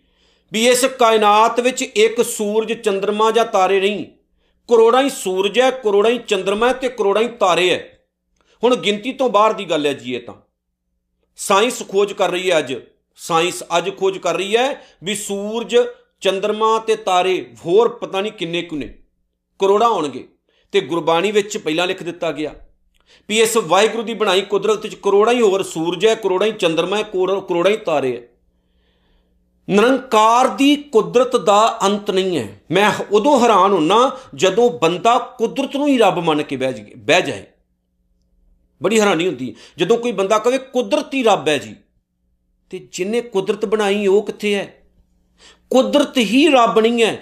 ਵੀ 0.53 0.69
ਇਸ 0.69 0.85
ਕਾਇਨਾਤ 0.85 1.61
ਵਿੱਚ 1.61 1.83
ਇੱਕ 1.83 2.25
ਸੂਰਜ 2.25 2.73
ਚੰ드ਰਮਾ 2.73 3.31
ਜਾਂ 3.31 3.45
ਤਾਰੇ 3.45 3.81
ਨਹੀਂ 3.81 4.07
ਕਰੋੜਾਂ 4.69 5.03
ਹੀ 5.03 5.11
ਸੂਰਜ 5.11 5.61
ਹੈ, 5.61 5.71
ਕਰੋੜਾਂ 5.71 6.11
ਹੀ 6.11 6.19
ਚੰ드ਰਮਾ 6.19 6.73
ਤੇ 6.73 6.89
ਕਰੋੜਾਂ 6.89 7.23
ਹੀ 7.23 7.29
ਤਾਰੇ 7.29 7.71
ਹੈ। 7.71 7.99
ਹੁਣ 8.65 8.77
ਗਿਣਤੀ 8.77 9.13
ਤੋਂ 9.13 9.29
ਬਾਹਰ 9.31 9.53
ਦੀ 9.53 9.65
ਗੱਲ 9.65 9.87
ਹੈ 9.87 9.93
ਜੀ 9.93 10.15
ਇਹ 10.15 10.21
ਤਾਂ। 10.21 10.35
ਸਾਇੰਸ 11.37 11.83
ਖੋਜ 11.89 12.13
ਕਰ 12.13 12.31
ਰਹੀ 12.31 12.51
ਹੈ 12.51 12.59
ਅੱਜ। 12.59 12.75
ਸਾਇੰਸ 13.17 13.63
ਅੱਜ 13.79 13.91
ਖੋਜ 13.97 14.19
ਕਰ 14.19 14.37
ਰਹੀ 14.37 14.57
ਹੈ 14.57 14.87
ਵੀ 15.05 15.15
ਸੂਰਜ 15.15 15.77
ਚੰ드ਰਮਾ 16.21 16.79
ਤੇ 16.79 16.97
ਤਾਰੇ 16.97 17.47
ਹੋਰ 17.67 17.89
ਪਤਾ 17.89 18.21
ਨਹੀਂ 18.21 18.33
ਕਿੰਨੇ 18.33 18.63
ਕੁ 18.63 18.77
ਨੇ। 18.77 18.95
ਕਰੋੜਾਂ 19.59 19.89
ਹੋਣਗੇ 19.89 20.29
ਤੇ 20.73 20.81
ਗੁਰਬਾਣੀ 20.81 21.31
ਵਿੱਚ 21.33 21.59
ਪਹਿਲਾਂ 21.59 21.87
ਲਿਖ 21.87 22.03
ਦਿੱਤਾ 22.03 22.33
ਗਿਆ 22.33 22.55
ਵੀ 23.29 23.41
ਇਸ 23.41 23.57
ਵਾਹਿਗੁਰੂ 23.57 24.03
ਦੀ 24.03 24.15
ਬਣਾਈ 24.15 24.41
ਕੁਦਰਤ 24.41 24.83
ਵਿੱਚ 24.83 24.95
ਕਰੋੜਾਂ 24.95 25.35
ਹੀ 25.35 25.41
ਹੋਰ 25.41 25.63
ਸੂਰਜ 25.63 26.07
ਹੈ, 26.07 26.15
ਕਰੋੜਾਂ 26.15 26.47
ਹੀ 26.49 26.53
ਚੰਦਰਮਾ 26.53 26.97
ਹੈ 26.97 27.03
ਕਰੋੜਾਂ 27.03 27.71
ਹੀ 27.73 27.77
ਤਾਰੇ 27.77 28.17
ਹੈ। 28.17 28.38
ਨਿਰੰਕਾਰ 29.69 30.49
ਦੀ 30.49 30.75
ਕੁਦਰਤ 30.77 31.37
ਦਾ 31.37 31.79
ਅੰਤ 31.83 32.11
ਨਹੀਂ 32.11 32.39
ਹੈ। 32.39 32.61
ਮੈਂ 32.71 32.91
ਉਦੋਂ 33.11 33.39
ਹੈਰਾਨ 33.41 33.73
ਹੁੰਨਾ 33.73 33.99
ਜਦੋਂ 34.35 34.71
ਬੰਦਾ 34.79 35.19
ਕੁਦਰਤ 35.39 35.77
ਨੂੰ 35.77 35.89
ਹੀ 35.89 35.99
ਰੱਬ 35.99 36.19
ਮੰਨ 36.19 36.43
ਕੇ 36.43 36.57
ਬਹਿ 36.57 36.73
ਜਾਏ 36.73 36.95
ਬਹਿ 36.97 37.23
ਜਾਏ। 37.23 37.45
ਬੜੀ 38.81 39.01
ਹੈਰਾਨੀ 39.01 39.27
ਹੁੰਦੀ 39.27 39.55
ਜਦੋਂ 39.79 39.97
ਕੋਈ 39.99 40.13
ਬੰਦਾ 40.13 40.39
ਕਹੇ 40.39 40.59
ਕੁਦਰਤੀ 40.59 41.23
ਰੱਬ 41.23 41.49
ਹੈ 41.49 41.59
ਜੀ, 41.59 41.75
ਤੇ 42.71 42.79
ਜਿਨੇ 42.93 43.21
ਕੁਦਰਤ 43.21 43.65
ਬਣਾਈ 43.65 44.07
ਉਹ 44.07 44.23
ਕਿੱਥੇ 44.23 44.55
ਹੈ? 44.55 44.75
ਕੁਦਰਤ 45.71 46.19
ਹੀ 46.19 46.49
ਰੱਬ 46.49 46.79
ਨਹੀਂ 46.79 47.03
ਹੈ। 47.03 47.15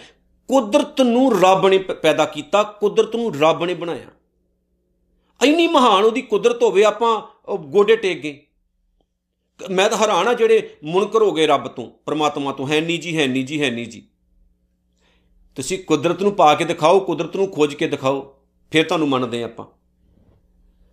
ਕੁਦਰਤ 0.49 1.01
ਨੂੰ 1.01 1.41
ਰੱਬ 1.41 1.67
ਨੇ 1.69 1.79
ਪੈਦਾ 1.79 2.25
ਕੀਤਾ, 2.25 2.63
ਕੁਦਰਤ 2.63 3.17
ਨੂੰ 3.17 3.35
ਰੱਬ 3.41 3.65
ਨੇ 3.65 3.75
ਬਣਾਇਆ। 3.75 4.11
ਇੰਨੀ 5.41 5.67
ਮਹਾਨ 5.67 6.05
ਉਹਦੀ 6.05 6.23
ਕੁਦਰਤ 6.23 6.63
ਹੋਵੇ 6.63 6.85
ਆਪਾਂ 6.85 7.57
ਗੋਡੇ 7.57 7.97
ਟੇਕ 7.97 8.21
ਗਏ। 8.21 8.46
ਮੈਂ 9.71 9.91
ਤਾਂ 9.91 9.99
ਹੈਰਾਨ 9.99 10.29
ਆ 10.29 10.35
ਜਿਹੜੇ 10.35 10.77
ਮੁਨਕਰ 10.85 11.23
ਹੋ 11.23 11.33
ਗਏ 11.33 11.47
ਰੱਬ 11.47 11.69
ਤੋਂ, 11.69 11.91
ਪ੍ਰਮਾਤਮਾ 12.07 12.53
ਤੋਂ, 12.53 12.69
ਹੈ 12.69 12.81
ਨਹੀਂ 12.81 13.01
ਜੀ, 13.01 13.19
ਹੈ 13.19 13.27
ਨਹੀਂ 13.27 13.45
ਜੀ, 13.45 13.63
ਹੈ 13.63 13.71
ਨਹੀਂ 13.71 13.87
ਜੀ। 13.87 14.09
ਤੁਸੀਂ 15.55 15.85
ਕੁਦਰਤ 15.85 16.23
ਨੂੰ 16.23 16.33
ਪਾ 16.33 16.55
ਕੇ 16.55 16.65
ਦਿਖਾਓ, 16.65 17.01
ਕੁਦਰਤ 17.01 17.37
ਨੂੰ 17.37 17.51
ਖੋਜ 17.51 17.75
ਕੇ 17.75 17.89
ਦਿਖਾਓ, 17.89 18.37
ਫਿਰ 18.71 18.89
ਤੁਹਾਨੂੰ 18.89 19.09
ਮੰਨਦੇ 19.09 19.43
ਆਪਾਂ। 19.43 19.67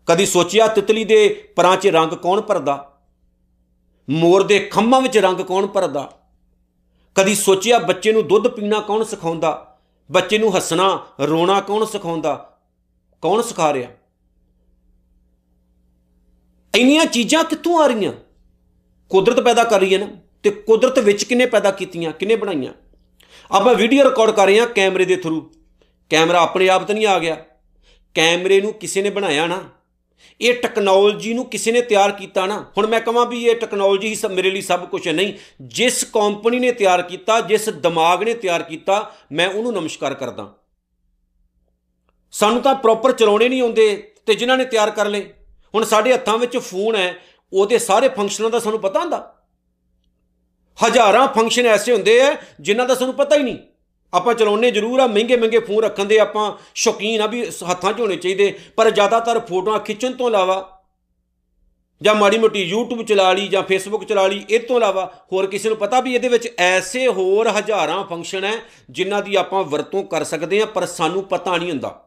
ਕਦੀ 0.06 0.26
ਸੋਚਿਆ 0.26 0.68
ਤਿਤਲੀ 0.68 1.04
ਦੇ 1.04 1.48
ਪਰਾਂ 1.56 1.78
'ਚ 1.78 1.88
ਰੰਗ 1.88 2.10
ਕੌਣ 2.10 2.42
ਭਰਦਾ? 2.42 3.02
ਮੋਰ 4.10 4.44
ਦੇ 4.44 4.60
ਖੰਭਾਂ 4.60 5.02
ਵਿੱਚ 5.02 5.18
ਰੰਗ 5.18 5.38
ਕੌਣ 5.38 5.68
ਭਰਦਾ? 5.68 6.22
ਕਦੀ 7.16 7.36
ਸੋਚਿਆ 7.36 7.80
ਬੱਚੇ 7.80 8.12
ਨੂੰ 8.12 8.28
ਦੁੱਧ 8.28 8.48
ਪੀਣਾ 8.48 8.80
ਕੌਣ 8.80 9.04
ਸਿਖਾਉਂਦਾ? 9.04 9.80
ਬੱਚੇ 10.12 10.38
ਨੂੰ 10.38 10.56
ਹੱਸਣਾ, 10.56 11.08
ਰੋਣਾ 11.22 11.62
ਕੌਣ 11.62 11.86
ਸਿਖਾਉਂਦਾ? 11.86 12.60
ਕੌਣ 13.22 13.42
ਸਿਖਾ 13.42 13.74
ਰਿਹਾ? 13.74 13.92
ਇੰਨੀਆਂ 16.76 17.06
ਚੀਜ਼ਾਂ 17.06 17.44
ਕਿੱਥੋਂ 17.44 17.84
ਆ 17.84 17.88
ਰਹੀਆਂ? 17.88 18.14
ਕੁਦਰਤ 19.14 19.40
ਪੈਦਾ 19.40 19.64
ਕਰ 19.64 19.80
ਰਹੀ 19.80 19.94
ਹੈ 19.94 20.00
ਨਾ 20.00 20.08
ਤੇ 20.44 20.50
ਕੁਦਰਤ 20.50 21.00
ਵਿੱਚ 21.00 21.24
ਕਿਨੇ 21.24 21.46
ਪੈਦਾ 21.46 21.72
ਕੀਤੀਆਂ, 21.72 22.12
ਕਿਨੇ 22.12 22.36
ਬਣਾਈਆਂ? 22.36 22.74
ਆਪਾਂ 23.52 23.76
ਵੀਡੀਓ 23.76 24.04
ਰਿਕਾਰਡ 24.04 24.32
ਕਰ 24.32 24.46
ਰਹੇ 24.46 24.60
ਹਾਂ 24.60 24.68
ਕੈਮਰੇ 24.68 25.06
ਦੇ 25.06 25.16
ਥਰੂ 25.16 25.52
ਕੈਮਰਾ 26.10 26.42
ਆਪਣੇ 26.42 26.70
ਆਪ 26.70 26.84
ਤਾਂ 26.84 26.96
ਨਹੀਂ 26.96 27.08
ਆ 27.08 27.20
ਗਿਆ। 27.20 27.36
ਕੈਮਰੇ 28.14 28.62
ਨੂੰ 28.62 28.74
ਕਿਸੇ 28.74 29.02
ਨੇ 29.02 29.10
ਬਣਾਇਆ 29.10 29.48
ਨਾ। 29.48 29.64
ਇਹ 30.42 30.54
ਟੈਕਨੋਲੋਜੀ 30.54 31.34
ਨੂੰ 31.34 31.46
ਕਿਸੇ 31.46 31.72
ਨੇ 31.72 31.82
ਤਿਆਰ 31.82 32.12
ਕੀਤਾ 32.12 32.46
ਨਾ। 32.46 32.72
ਹੁਣ 32.78 32.88
ਮੈਂ 32.88 33.02
ਕਹਾਂ 33.02 33.26
ਵੀ 33.26 33.46
ਇਹ 33.46 33.56
ਟੈਕਨੋਲੋਜੀ 33.56 34.16
ਹੀ 34.16 34.18
ਮੇਰੇ 34.32 34.52
ਲਈ 34.52 34.62
ਸਭ 34.62 34.88
ਕੁਝ 34.88 35.08
ਹੈ। 35.08 35.14
ਨਹੀਂ, 35.14 35.34
ਜਿਸ 35.62 36.04
ਕੰਪਨੀ 36.04 36.60
ਨੇ 36.60 36.72
ਤਿਆਰ 36.72 37.02
ਕੀਤਾ, 37.02 37.42
ਜਿਸ 37.42 37.70
ਦਿਮਾਗ 37.70 38.24
ਨੇ 38.24 38.34
ਤਿਆਰ 38.34 38.64
ਕੀਤਾ, 38.64 39.16
ਮੈਂ 39.32 39.48
ਉਹਨੂੰ 39.48 39.74
ਨਮਸਕਾਰ 39.74 40.14
ਕਰਦਾ। 40.14 40.54
ਸਾਨੂੰ 42.32 42.62
ਤਾਂ 42.62 42.76
ਪ੍ਰੋਪਰ 42.76 43.12
ਚਲਾਉਣੇ 43.12 43.50
ਨਹੀਂ 43.50 43.62
ਆਉਂਦੇ 43.62 44.12
ਤੇ 44.26 44.36
ਜਿਨ੍ਹਾਂ 44.36 44.58
ਨੇ 44.58 44.66
ਤਿਆਰ 44.66 44.92
ਕਰ 44.92 45.06
ਲਏ। 45.06 45.34
ਹੁਣ 45.76 45.84
ਸਾਡੇ 45.84 46.14
ਹੱਥਾਂ 46.14 46.38
ਵਿੱਚ 46.38 46.58
ਫੋਨ 46.58 46.96
ਹੈ 46.96 47.16
ਉਹਦੇ 47.54 47.78
ਸਾਰੇ 47.80 48.10
ਫੰਕਸ਼ਨਾਂ 48.10 48.50
ਦਾ 48.50 48.60
ਸਾਨੂੰ 48.60 48.80
ਪਤਾ 48.80 49.00
ਹੁੰਦਾ। 49.00 49.30
ਹਜ਼ਾਰਾਂ 50.78 51.28
ਫੰਕਸ਼ਨ 51.28 51.66
ਐਸੇ 51.66 51.92
ਹੁੰਦੇ 51.92 52.22
ਆ 52.22 52.36
ਜਿਨ੍ਹਾਂ 52.62 52.88
ਦਾ 52.88 52.96
ਸਾਨੂੰ 52.96 53.14
ਪਤਾ 53.14 53.36
ਹੀ 53.36 53.44
ਨਹੀਂ। 53.44 53.58
ਆਪਾਂ 54.14 54.34
ਚਲਾਉਨੇ 54.34 54.72
ਜ਼ਰੂਰ 54.72 55.00
ਆ, 55.00 55.08
ਮਹਿੰਗੇ 55.08 55.36
ਮਹਿੰਗੇ 55.36 55.60
ਫੋਨ 55.60 55.84
ਰੱਖਣ 55.84 56.06
ਦੇ 56.06 56.20
ਆਪਾਂ, 56.20 56.52
ਸ਼ੌਕੀਨ 56.76 57.22
ਆ 57.22 57.28
ਵੀ 57.28 57.46
ਹੱਥਾਂ 57.70 57.94
'ਚ 57.94 58.00
ਹੋਣੇ 58.00 58.16
ਚਾਹੀਦੇ, 58.16 58.60
ਪਰ 58.78 58.90
ਜ਼ਿਆਦਾਤਰ 58.90 59.40
ਫੋਟੋਆਂ 59.40 59.80
ਖਿੱਚਣ 59.80 60.12
ਤੋਂ 60.12 60.28
ਇਲਾਵਾ 60.30 60.70
ਜਾਂ 62.02 62.16
ਮਾੜੀ 62.16 62.38
ਮੋਟੀ 62.38 62.72
YouTube 62.74 63.04
ਚਲਾ 63.04 63.32
ਲਈ 63.34 63.48
ਜਾਂ 63.48 63.62
Facebook 63.64 64.04
ਚਲਾ 64.06 64.28
ਲਈ, 64.28 64.46
ਇਹ 64.50 64.60
ਤੋਂ 64.60 64.78
ਇਲਾਵਾ 64.78 65.06
ਹੋਰ 65.34 65.48
ਕਿਸੇ 65.48 65.70
ਨੂੰ 65.70 65.78
ਪਤਾ 65.78 66.00
ਵੀ 66.00 66.14
ਇਹਦੇ 66.14 66.28
ਵਿੱਚ 66.28 66.48
ਐਸੇ 66.58 67.08
ਹੋਰ 67.08 67.48
ਹਜ਼ਾਰਾਂ 67.48 68.04
ਫੰਕਸ਼ਨ 68.04 68.44
ਹੈ 68.44 68.54
ਜਿਨ੍ਹਾਂ 68.90 69.22
ਦੀ 69.22 69.36
ਆਪਾਂ 69.36 69.64
ਵਰਤੋਂ 69.64 70.04
ਕਰ 70.04 70.24
ਸਕਦੇ 70.24 70.62
ਆ, 70.62 70.66
ਪਰ 70.66 70.86
ਸਾਨੂੰ 70.86 71.24
ਪਤਾ 71.24 71.58
ਨਹੀਂ 71.58 71.72
ਹੁੰਦਾ। 71.72 72.03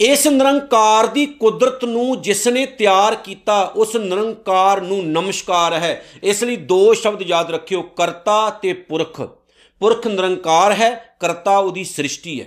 ਇਸ 0.00 0.26
ਨਿਰੰਕਾਰ 0.26 1.06
ਦੀ 1.06 1.26
ਕੁਦਰਤ 1.26 1.84
ਨੂੰ 1.84 2.22
ਜਿਸ 2.22 2.48
ਨੇ 2.48 2.66
ਤਿਆਰ 2.66 3.14
ਕੀਤਾ, 3.14 3.62
ਉਸ 3.62 3.96
ਨਿਰੰਕਾਰ 3.96 4.80
ਨੂੰ 4.80 5.06
ਨਮਸਕਾਰ 5.06 5.72
ਹੈ। 5.72 6.04
ਇਸ 6.22 6.44
ਲਈ 6.44 6.56
ਦੋ 6.56 6.94
ਸ਼ਬਦ 6.94 7.22
ਯਾਦ 7.22 7.50
ਰੱਖਿਓ, 7.50 7.82
ਕਰਤਾ 7.82 8.50
ਤੇ 8.50 8.72
ਪੁਰਖ। 8.72 9.20
ਪੁਰਖ 9.80 10.06
ਨਿਰੰਕਾਰ 10.06 10.72
ਹੈ, 10.72 11.16
ਕਰਤਾ 11.20 11.58
ਉਹਦੀ 11.58 11.84
ਸ੍ਰਿਸ਼ਟੀ 11.84 12.40
ਹੈ। 12.40 12.46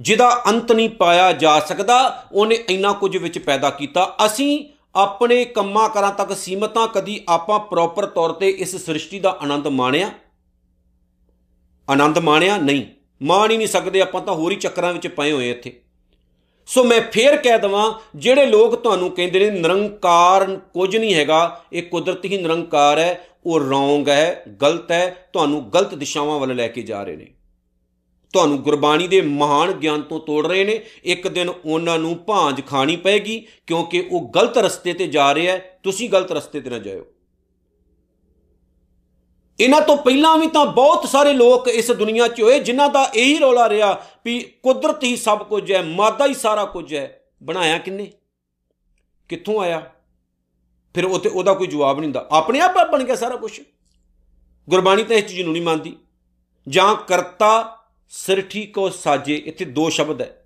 ਜਿਹਦਾ 0.00 0.42
ਅੰਤ 0.48 0.72
ਨਹੀਂ 0.72 0.90
ਪਾਇਆ 0.90 1.32
ਜਾ 1.32 1.60
ਸਕਦਾ, 1.60 2.26
ਉਹਨੇ 2.32 2.54
ਇੰਨਾ 2.54 2.92
ਕੁਝ 2.92 3.16
ਵਿੱਚ 3.16 3.38
ਪੈਦਾ 3.38 3.70
ਕੀਤਾ। 3.70 4.16
ਅਸੀਂ 4.26 4.64
ਆਪਣੇ 4.94 5.44
ਕੰਮਾਂ 5.44 5.88
ਕਰਾਂ 5.88 6.12
ਤੱਕ 6.12 6.36
ਸੀਮਤਾਂ 6.36 6.88
ਕਦੀ 6.88 7.24
ਆਪਾਂ 7.28 7.60
ਪ੍ਰੋਪਰ 7.60 8.06
ਤੌਰ 8.06 8.32
ਤੇ 8.32 8.50
ਇਸ 8.50 8.76
ਸ੍ਰਿਸ਼ਟੀ 8.76 9.20
ਦਾ 9.20 9.38
ਆਨੰਦ 9.42 9.66
ਮਾਣਿਆ? 9.66 10.10
ਆਨੰਦ 11.90 12.18
ਮਾਣਿਆ? 12.18 12.56
ਨਹੀਂ। 12.56 12.86
ਮਾਣ 13.22 13.50
ਹੀ 13.50 13.56
ਨਹੀਂ 13.56 13.68
ਸਕਦੇ, 13.68 14.00
ਆਪਾਂ 14.00 14.20
ਤਾਂ 14.20 14.34
ਹੋਰ 14.34 14.52
ਹੀ 14.52 14.56
ਚੱਕਰਾਂ 14.56 14.92
ਵਿੱਚ 14.92 15.08
ਪਏ 15.08 15.32
ਹੋਏ 15.32 15.50
ਇੱਥੇ। 15.50 15.80
ਸੋ 16.66 16.84
ਮੈਂ 16.84 17.00
ਫੇਰ 17.00 17.36
ਕਹਿ 17.36 17.58
ਦਵਾਂ, 17.58 17.92
ਜਿਹੜੇ 18.16 18.46
ਲੋਕ 18.46 18.74
ਤੁਹਾਨੂੰ 18.74 19.10
ਕਹਿੰਦੇ 19.10 19.38
ਨੇ, 19.38 19.50
ਨਿਰੰਕਾਰ 19.50 20.60
ਕੁਝ 20.74 20.96
ਨਹੀਂ 20.96 21.14
ਹੈਗਾ, 21.14 21.64
ਇਹ 21.72 21.82
ਕੁਦਰਤ 21.82 22.24
ਹੀ 22.24 22.38
ਨਿਰੰਕਾਰ 22.38 22.98
ਹੈ, 22.98 23.28
ਉਹ 23.46 23.60
ਰੋਂਗ 23.60 24.08
ਹੈ, 24.08 24.44
ਗਲਤ 24.62 24.92
ਹੈ, 24.92 25.28
ਤੁਹਾਨੂੰ 25.32 25.70
ਗਲਤ 25.70 25.94
ਦਿਸ਼ਾਵਾਂ 25.94 26.40
ਵੱਲ 26.40 26.56
ਲੈ 26.56 26.68
ਕੇ 26.68 26.82
ਜਾ 26.82 27.02
ਰਹੇ 27.02 27.16
ਨੇ। 27.16 27.26
ਤੁਹਾਨੂੰ 28.32 28.62
ਗੁਰਬਾਣੀ 28.62 29.08
ਦੇ 29.08 29.20
ਮਹਾਨ 29.20 29.72
ਗਿਆਨ 29.72 30.02
ਤੋਂ 30.02 30.20
ਤੋੜ 30.20 30.46
ਰਹੇ 30.46 30.64
ਨੇ, 30.64 30.80
ਇੱਕ 31.04 31.28
ਦਿਨ 31.28 31.48
ਉਹਨਾਂ 31.48 31.98
ਨੂੰ 31.98 32.24
ਭਾਂਜ 32.26 32.60
ਖਾਣੀ 32.66 32.96
ਪਏਗੀ, 32.96 33.46
ਕਿਉਂਕਿ 33.66 34.08
ਉਹ 34.12 34.32
ਗਲਤ 34.34 34.58
ਰਸਤੇ 34.58 34.92
ਤੇ 34.92 35.06
ਜਾ 35.06 35.34
ਰਿਹਾ 35.34 35.58
ਤੁਸੀਂ 35.82 36.10
ਗਲਤ 36.10 36.32
ਰਸਤੇ 36.32 36.60
ਤੇ 36.60 36.70
ਨਾ 36.70 36.78
ਜਾਇਓ। 36.78 37.06
ਇਹਨਾਂ 39.60 39.80
ਤੋਂ 39.80 39.96
ਪਹਿਲਾਂ 39.96 40.38
ਵੀ 40.38 40.46
ਤਾਂ 40.46 40.66
ਬਹੁਤ 40.66 41.08
ਸਾਰੇ 41.08 41.32
ਲੋਕ 41.32 41.68
ਇਸ 41.68 41.90
ਦੁਨੀਆ 41.90 42.28
'ਚ 42.28 42.42
ਹੋਏ, 42.42 42.60
ਜਿਨ੍ਹਾਂ 42.60 42.88
ਦਾ 42.88 43.10
ਇਹੀ 43.14 43.38
ਰੌਲਾ 43.38 43.68
ਰਿਹਾ 43.68 44.04
ਵੀ 44.24 44.40
ਕੁਦਰਤ 44.62 45.04
ਹੀ 45.04 45.16
ਸਭ 45.16 45.42
ਕੁਝ 45.42 45.72
ਹੈ, 45.72 45.82
ਮਾਦਾ 45.82 46.26
ਹੀ 46.26 46.34
ਸਾਰਾ 46.34 46.64
ਕੁਝ 46.64 46.94
ਹੈ। 46.94 47.20
ਬਣਾਇਆ 47.42 47.78
ਕਿੰਨੇ? 47.78 48.12
ਕਿੱਥੋਂ 49.28 49.60
ਆਇਆ? 49.60 49.90
ਫਿਰ 50.94 51.04
ਉਹ 51.04 51.18
ਤੇ 51.18 51.28
ਉਹਦਾ 51.28 51.54
ਕੋਈ 51.54 51.66
ਜਵਾਬ 51.66 51.96
ਨਹੀਂ 51.96 52.06
ਹੁੰਦਾ। 52.06 52.28
ਆਪਣੇ 52.30 52.60
ਆਪ 52.60 52.90
ਬਣ 52.92 53.04
ਗਿਆ 53.04 53.16
ਸਾਰਾ 53.16 53.36
ਕੁਝ 53.36 53.60
ਗੁਰਬਾਣੀ 54.70 55.04
ਤਾਂ 55.04 55.16
ਇਸ 55.16 55.26
ਚੀਜ਼ 55.26 55.42
ਨੂੰ 55.42 55.52
ਨਹੀਂ 55.52 55.62
ਮੰਨਦੀ। 55.62 55.96
ਜਾਂ 56.68 56.94
ਕਰਤਾ 56.94 57.78
ਸਿਰਠੀ 58.08 58.66
ਕੋ 58.66 58.88
ਸਾਜੇ, 58.90 59.36
ਇੱਥੇ 59.36 59.64
ਦੋ 59.64 59.90
ਸ਼ਬਦ 59.90 60.22
ਹੈ। 60.22 60.40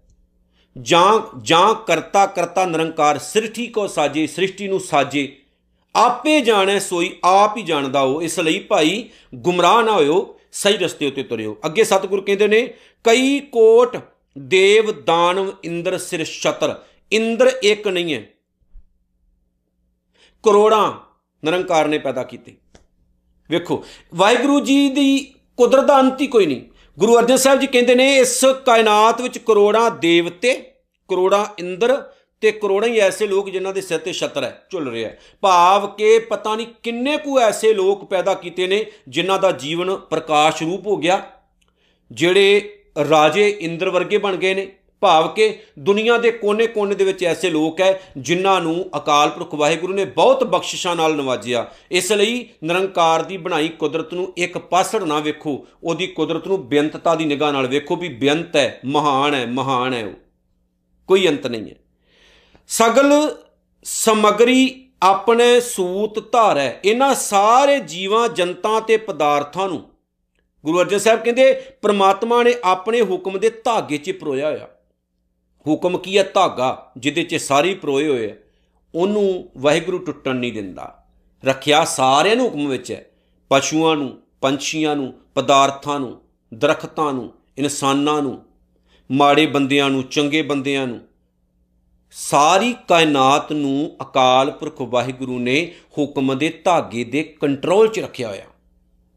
ਜਾਂ 0.83 1.39
ਜਾਂ 1.43 1.75
ਕਰਤਾ 1.75 2.27
ਕਰਤਾ 2.27 2.65
ਨਿਰੰਕਾਰ 2.65 3.19
ਸਿਰਠੀ 3.19 3.67
ਕੋ 3.67 3.87
ਸਾਜੇ, 3.87 4.27
ਸ੍ਰਿਸ਼ਟੀ 4.27 4.69
ਨੂੰ 4.69 4.81
ਸਾਜੇ 4.81 5.39
ਆਪੇ 5.99 6.41
ਜਾਣੈ 6.41 6.79
ਸੋਈ, 6.79 7.19
ਆਪ 7.25 7.57
ਹੀ 7.57 7.63
ਜਾਣਦਾ 7.63 8.03
ਹੋ। 8.03 8.23
ਇਸ 8.23 8.41
ਲਈ 8.41 8.59
ਭਾਈ 8.59 9.11
ਗੁੰਮਰਾਹ 9.35 9.83
ਨਾ 9.83 9.93
ਹੋਇਓ, 9.93 10.41
ਸਹੀ 10.53 10.73
ਰਸਤੇ 10.73 11.07
ਉਤੇ 11.07 11.23
ਤੁਰਿਓ। 11.23 11.59
ਅੱਗੇ 11.67 11.85
ਸਤਿਗੁਰ 11.85 12.21
ਕਹਿੰਦੇ 12.21 12.49
ਨੇ, 12.49 12.75
ਕਈ 13.05 13.41
ਕੋਟ 13.41 13.97
ਦੇਵ 14.39 15.03
ਦਾਨਵ 15.03 15.53
ਇੰਦਰ 15.65 15.99
ਸਿਰ 15.99 16.25
ਛਤਰ। 16.25 16.83
ਇੰਦਰ 17.13 17.53
ਇੱਕ 17.63 17.89
ਨਹੀਂ 17.89 18.15
ਹੈ। 18.15 18.23
ਕਰੋੜਾਂ 20.43 20.93
ਨਿਰੰਕਾਰ 21.45 21.89
ਨੇ 21.89 21.99
ਪੈਦਾ 21.99 22.23
ਕੀਤੇ। 22.23 22.57
ਵੇਖੋ, 23.51 23.85
ਵਾਹਿਗੁਰੂ 24.15 24.61
ਜੀ 24.61 24.91
ਦੀ 24.91 25.35
ਕੁਦਰਤ 25.57 25.85
ਦਾ 25.85 26.01
ਅੰਤ 26.01 26.21
ਹੀ 26.21 26.27
ਕੋਈ 26.27 26.47
ਨਹੀਂ। 26.47 26.63
ਗੁਰੂ 26.99 27.19
ਅਰਜਨ 27.19 27.37
ਸਾਹਿਬ 27.37 27.61
ਜੀ 27.61 27.67
ਕਹਿੰਦੇ 27.67 27.95
ਨੇ, 27.95 28.17
ਇਸ 28.17 28.45
ਕਾਇਨਾਤ 28.67 29.21
ਵਿੱਚ 29.21 29.39
ਕਰੋੜਾਂ 29.39 29.91
ਦੇਵਤੇ, 29.91 30.55
ਕਰੋੜਾਂ 31.09 31.47
ਇੰਦਰ 31.59 32.11
ਤੇ 32.41 32.53
ਕਰੋੜਾਂ 32.53 32.89
ਹੀ 32.89 32.99
ਐਸੇ 32.99 33.27
ਲੋਕ 33.27 33.51
ਜਿਨ੍ਹਾਂ 33.51 33.75
ਦੇ 33.75 33.81
ਸਿਰ 33.81 33.99
ਤੇ 33.99 34.13
ਛਤਰ 34.13 34.45
ਹੈ, 34.45 34.67
ਝੁੱਲ 34.71 34.91
ਰਿਹਾ 34.91 35.11
ਭਾਵ 35.41 35.87
ਕਿ 35.87 36.19
ਪਤਾ 36.19 36.55
ਨਹੀਂ 36.55 36.67
ਕਿੰਨੇ 36.83 37.17
ਕੁ 37.17 37.41
ਐਸੇ 37.41 37.75
ਲੋਕ 37.75 38.05
ਪੈਦਾ 38.05 38.35
ਕੀਤੇ 38.35 38.67
ਨੇ 38.67 38.87
ਜਿਨ੍ਹਾਂ 39.09 39.39
ਦਾ 39.39 39.53
ਜੀਵਨ 39.53 39.97
ਪ੍ਰਕਾਸ਼ 39.97 40.63
ਰੂਪ 40.63 40.87
ਹੋ 40.87 40.97
ਗਿਆ, 40.97 41.31
ਜਿਹੜੇ 42.13 42.75
ਰਾਜੇ 43.11 43.57
ਇੰਦਰ 43.61 43.91
ਵਰਗੇ 43.91 44.19
ਬਣ 44.19 44.37
ਗਏ 44.37 44.55
ਨੇ। 44.55 44.73
ਭਾਵ 45.01 45.29
ਕਿ 45.29 45.59
ਦੁਨੀਆ 45.79 46.19
ਦੇ 46.19 46.31
ਕੋਨੇ-ਕੋਨੇ 46.31 46.95
ਦੇ 46.95 47.05
ਵਿੱਚ 47.05 47.25
ਐਸੇ 47.25 47.51
ਲੋਕ 47.51 47.81
ਹੈ 47.81 48.03
ਜਿਨ੍ਹਾਂ 48.17 48.61
ਨੂੰ 48.61 48.91
ਅਕਾਲ 48.97 49.31
ਪੁਰਖ 49.31 49.55
ਵਾਹਿਗੁਰੂ 49.55 49.93
ਨੇ 49.93 50.05
ਬਹੁਤ 50.05 50.45
ਬਖਸ਼ਿਸ਼ਾਂ 50.45 50.97
ਨਾਲ 50.97 51.15
ਨਵਾਜਿਆ। 51.15 51.71
ਇਸ 51.91 52.13
ਲਈ 52.13 52.49
ਨਿਰੰਕਾਰ 52.65 53.23
ਦੀ 53.23 53.37
ਬਣਾਈ 53.37 53.69
ਕੁਦਰਤ 53.69 54.15
ਨੂੰ 54.15 54.33
ਇੱਕ 54.37 54.59
ਪਾਸੜ 54.59 55.05
ਨਾ 55.05 55.21
ਵੇਖੋ, 55.21 55.67
ਉਹਦੀ 55.85 56.07
ਕੁਦਰਤ 56.07 56.47
ਨੂੰ 56.47 56.69
ਬੇਅੰਤਤਾ 56.69 57.15
ਦੀ 57.15 57.25
ਨਿਗਾਹ 57.25 57.53
ਨਾਲ 57.53 57.67
ਵੇਖੋ 57.67 57.97
ਵੀ 57.97 58.09
ਬੇਅੰਤ 58.09 58.57
ਹੈ, 58.57 58.81
ਮਹਾਨ 58.85 59.35
ਹੈ 59.35 59.47
ਮਹਾਨ 59.47 59.95
ਹੈ 59.95 60.07
ਉਹ। 60.07 60.13
ਕੋਈ 61.07 61.29
ਅੰਤ 61.29 61.47
ਨਹੀਂ 61.47 61.71
ਹੈ। 61.71 61.77
ਸਗਲ 62.69 63.37
ਸਮਗਰੀ 63.85 64.91
ਆਪਣੇ 65.03 65.61
ਸੂਤ 65.61 66.33
ਧਾਰੈ। 66.33 66.73
ਇਹਨਾਂ 66.85 67.15
ਸਾਰੇ 67.15 67.81
ਜੀਵਾਂ 67.81 68.29
ਜਨਤਾ 68.29 68.81
ਤੇ 68.81 68.97
ਪਦਾਰਥਾਂ 68.97 69.69
ਨੂੰ। 69.69 69.91
ਗੁਰੂ 70.65 70.81
ਅਰਜਨ 70.81 70.99
ਸਾਹਿਬ 70.99 71.21
ਕਹਿੰਦੇ, 71.21 71.53
ਪ੍ਰਮਾਤਮਾ 71.83 72.43
ਨੇ 72.43 72.55
ਆਪਣੇ 72.65 73.03
ਹੁਕਮ 73.03 73.39
ਦੇ 73.39 73.51
ਧਾਗੇ 73.51 73.97
'ਚ 73.97 74.11
ਪਰੋਇਆ 74.11 74.51
ਹੋਇਆ। 74.51 74.69
ਹੁਕਮ 75.69 75.99
ਕੀ 75.99 76.19
ਹੈ? 76.19 76.31
ਧਾਗਾ, 76.35 76.93
ਜਿਹਦੇ 76.97 77.23
'ਚ 77.23 77.35
ਸਾਰੇ 77.35 77.75
ਪਰੋਏ 77.75 78.09
ਹੋਏ 78.09 78.31
ਆ। 78.31 78.35
ਉਹਨੂੰ 78.95 79.51
ਵਾਹਿਗੁਰੂ 79.59 79.99
ਟੁੱਟਣ 79.99 80.37
ਨਹੀਂ 80.37 80.53
ਦਿੰਦਾ। 80.53 81.05
ਰੱਖਿਆ 81.45 81.85
ਸਾਰਿਆਂ 81.85 82.37
ਨੂੰ 82.37 82.47
ਹੁਕਮ 82.47 82.69
ਵਿੱਚ 82.69 82.93
ਹੈ। 82.93 83.11
ਪਸ਼ੂਆਂ 83.49 83.97
ਨੂੰ, 83.97 84.21
ਪੰਛੀਆਂ 84.41 84.97
ਨੂੰ, 84.97 85.15
ਪਦਾਰਥਾਂ 85.35 86.01
ਨੂੰ, 86.01 86.21
ਦਰਖਤਾਂ 86.55 87.13
ਨੂੰ, 87.13 87.33
ਇਨਸਾਨਾਂ 87.59 88.23
ਨੂੰ, 88.23 88.43
ਮਾੜੇ 89.13 89.47
ਬੰਦਿਆਂ 89.47 89.91
ਨੂੰ, 89.91 90.03
ਚੰਗੇ 90.03 90.43
ਬੰਦਿਆਂ 90.43 90.87
ਨੂੰ 90.87 91.08
ਸਾਰੀ 92.31 92.77
ਕਾਇਨਾਤ 92.89 93.53
ਨੂੰ 93.53 93.97
ਅਕਾਲ 94.03 94.51
ਪੁਰਖ 94.51 94.81
ਵਾਹਿਗੁਰੂ 94.81 95.39
ਨੇ 95.39 95.75
ਹੁਕਮ 95.99 96.39
ਦੇ 96.39 96.61
ਧਾਗੇ 96.65 97.05
ਦੇ 97.05 97.23
ਕੰਟਰੋਲ 97.23 97.89
'ਚ 97.89 98.01
ਰੱਖਿਆ 98.01 98.29
ਹੋਇਆ। 98.29 98.45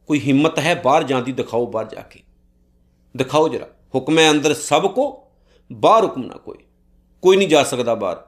ਕੋਈ 0.08 0.20
ਹਿੰਮਤ 0.20 0.60
ਹੈ 0.60 0.82
ਬਾਹਰ 0.86 1.04
ਜਾਂਦੀ 1.04 1.32
ਦਿਖਾਓ 1.32 1.66
ਬਾਹਰ 1.66 1.86
ਜਾ 1.86 2.02
ਕੇ। 2.02 2.20
ਦਿਖਾਓ 3.18 3.48
ਜਰਾ, 3.48 3.68
ਹੁਕਮ 3.96 4.20
ਹੈ 4.20 4.32
ਅੰਦਰ 4.32 4.54
ਸਭ 4.54 4.94
ਕੋ, 4.94 5.24
ਬਾਹਰ 5.72 6.04
ਹੁਕਮ 6.04 6.24
ਨਾ 6.24 6.38
ਕੋਈ। 6.38 6.58
ਕੋਈ 7.22 7.38
ਨਹੀਂ 7.38 7.48
ਜਾ 7.48 7.64
ਸਕਦਾ 7.64 7.96
ਬਾਹਰ। 7.96 8.28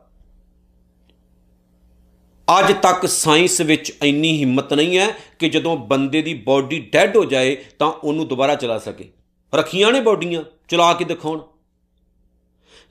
ਅੱਜ 2.59 2.71
ਤੱਕ 2.81 3.05
ਸਾਇੰਸ 3.05 3.61
ਵਿੱਚ 3.61 3.93
ਇੰਨੀ 4.03 4.37
ਹਿੰਮਤ 4.39 4.73
ਨਹੀਂ 4.73 4.97
ਹੈ 4.97 5.07
ਕਿ 5.39 5.49
ਜਦੋਂ 5.49 5.77
ਬੰਦੇ 5.77 6.21
ਦੀ 6.21 6.33
ਬਾਡੀ 6.33 6.79
ਡੈੱਡ 6.79 7.17
ਹੋ 7.17 7.25
ਜਾਏ 7.25 7.57
ਤਾਂ 7.79 7.87
ਉਹਨੂੰ 7.87 8.27
ਦੁਬਾਰਾ 8.27 8.55
ਚਲਾ 8.55 8.79
ਸਕੇ। 8.79 9.09
ਰੱਖੀਆਂ 9.55 9.91
ਨੇ 9.91 9.99
ਬਾਡੀਆਂ, 10.01 10.43
ਚਲਾ 10.67 10.93
ਕੇ 10.93 11.05
ਦਿਖਾਉਣ। 11.05 11.41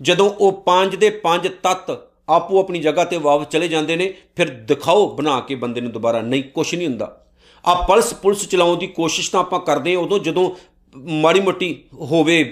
ਜਦੋਂ 0.03 0.31
ਉਹ 0.31 0.53
ਪੰਜ 0.62 0.97
ਦੇ 0.97 1.11
ਪੰਜ 1.11 1.49
ਤੱਤ 1.62 1.91
ਆਪੋ 2.29 2.61
ਆਪਣੀ 2.61 2.81
ਜਗ੍ਹਾ 2.81 3.05
ਤੇ 3.05 3.17
ਵਾਪਸ 3.17 3.47
ਚਲੇ 3.47 3.69
ਜਾਂਦੇ 3.69 3.97
ਨੇ, 3.97 4.12
ਫਿਰ 4.37 4.51
ਦਿਖਾਓ 4.65 5.15
ਬਣਾ 5.17 5.41
ਕੇ 5.41 5.55
ਬੰਦੇ 5.55 5.81
ਨੂੰ 5.81 5.93
ਦੁਬਾਰਾ। 5.93 6.21
ਨਹੀਂ 6.21 6.43
ਕੁਝ 6.45 6.75
ਨਹੀਂ 6.75 6.88
ਹੁੰਦਾ। 6.88 7.27
ਆ 7.65 7.75
ਪਲਸ 7.87 8.12
ਪੁਲਸ 8.15 8.49
ਚਲਾਉਣ 8.49 8.77
ਦੀ 8.77 8.87
ਕੋਸ਼ਿਸ਼ 8.87 9.31
ਤਾਂ 9.31 9.41
ਆਪਾਂ 9.41 9.61
ਕਰਦੇ 9.61 9.95
ਹਾਂ 9.95 10.03
ਉਦੋਂ, 10.03 10.19
ਜਦੋਂ 10.19 10.51
ਮਾੜੀ 10.97 11.41
ਮੋਟੀ 11.41 11.85
ਹੋਵੇ 11.95 12.43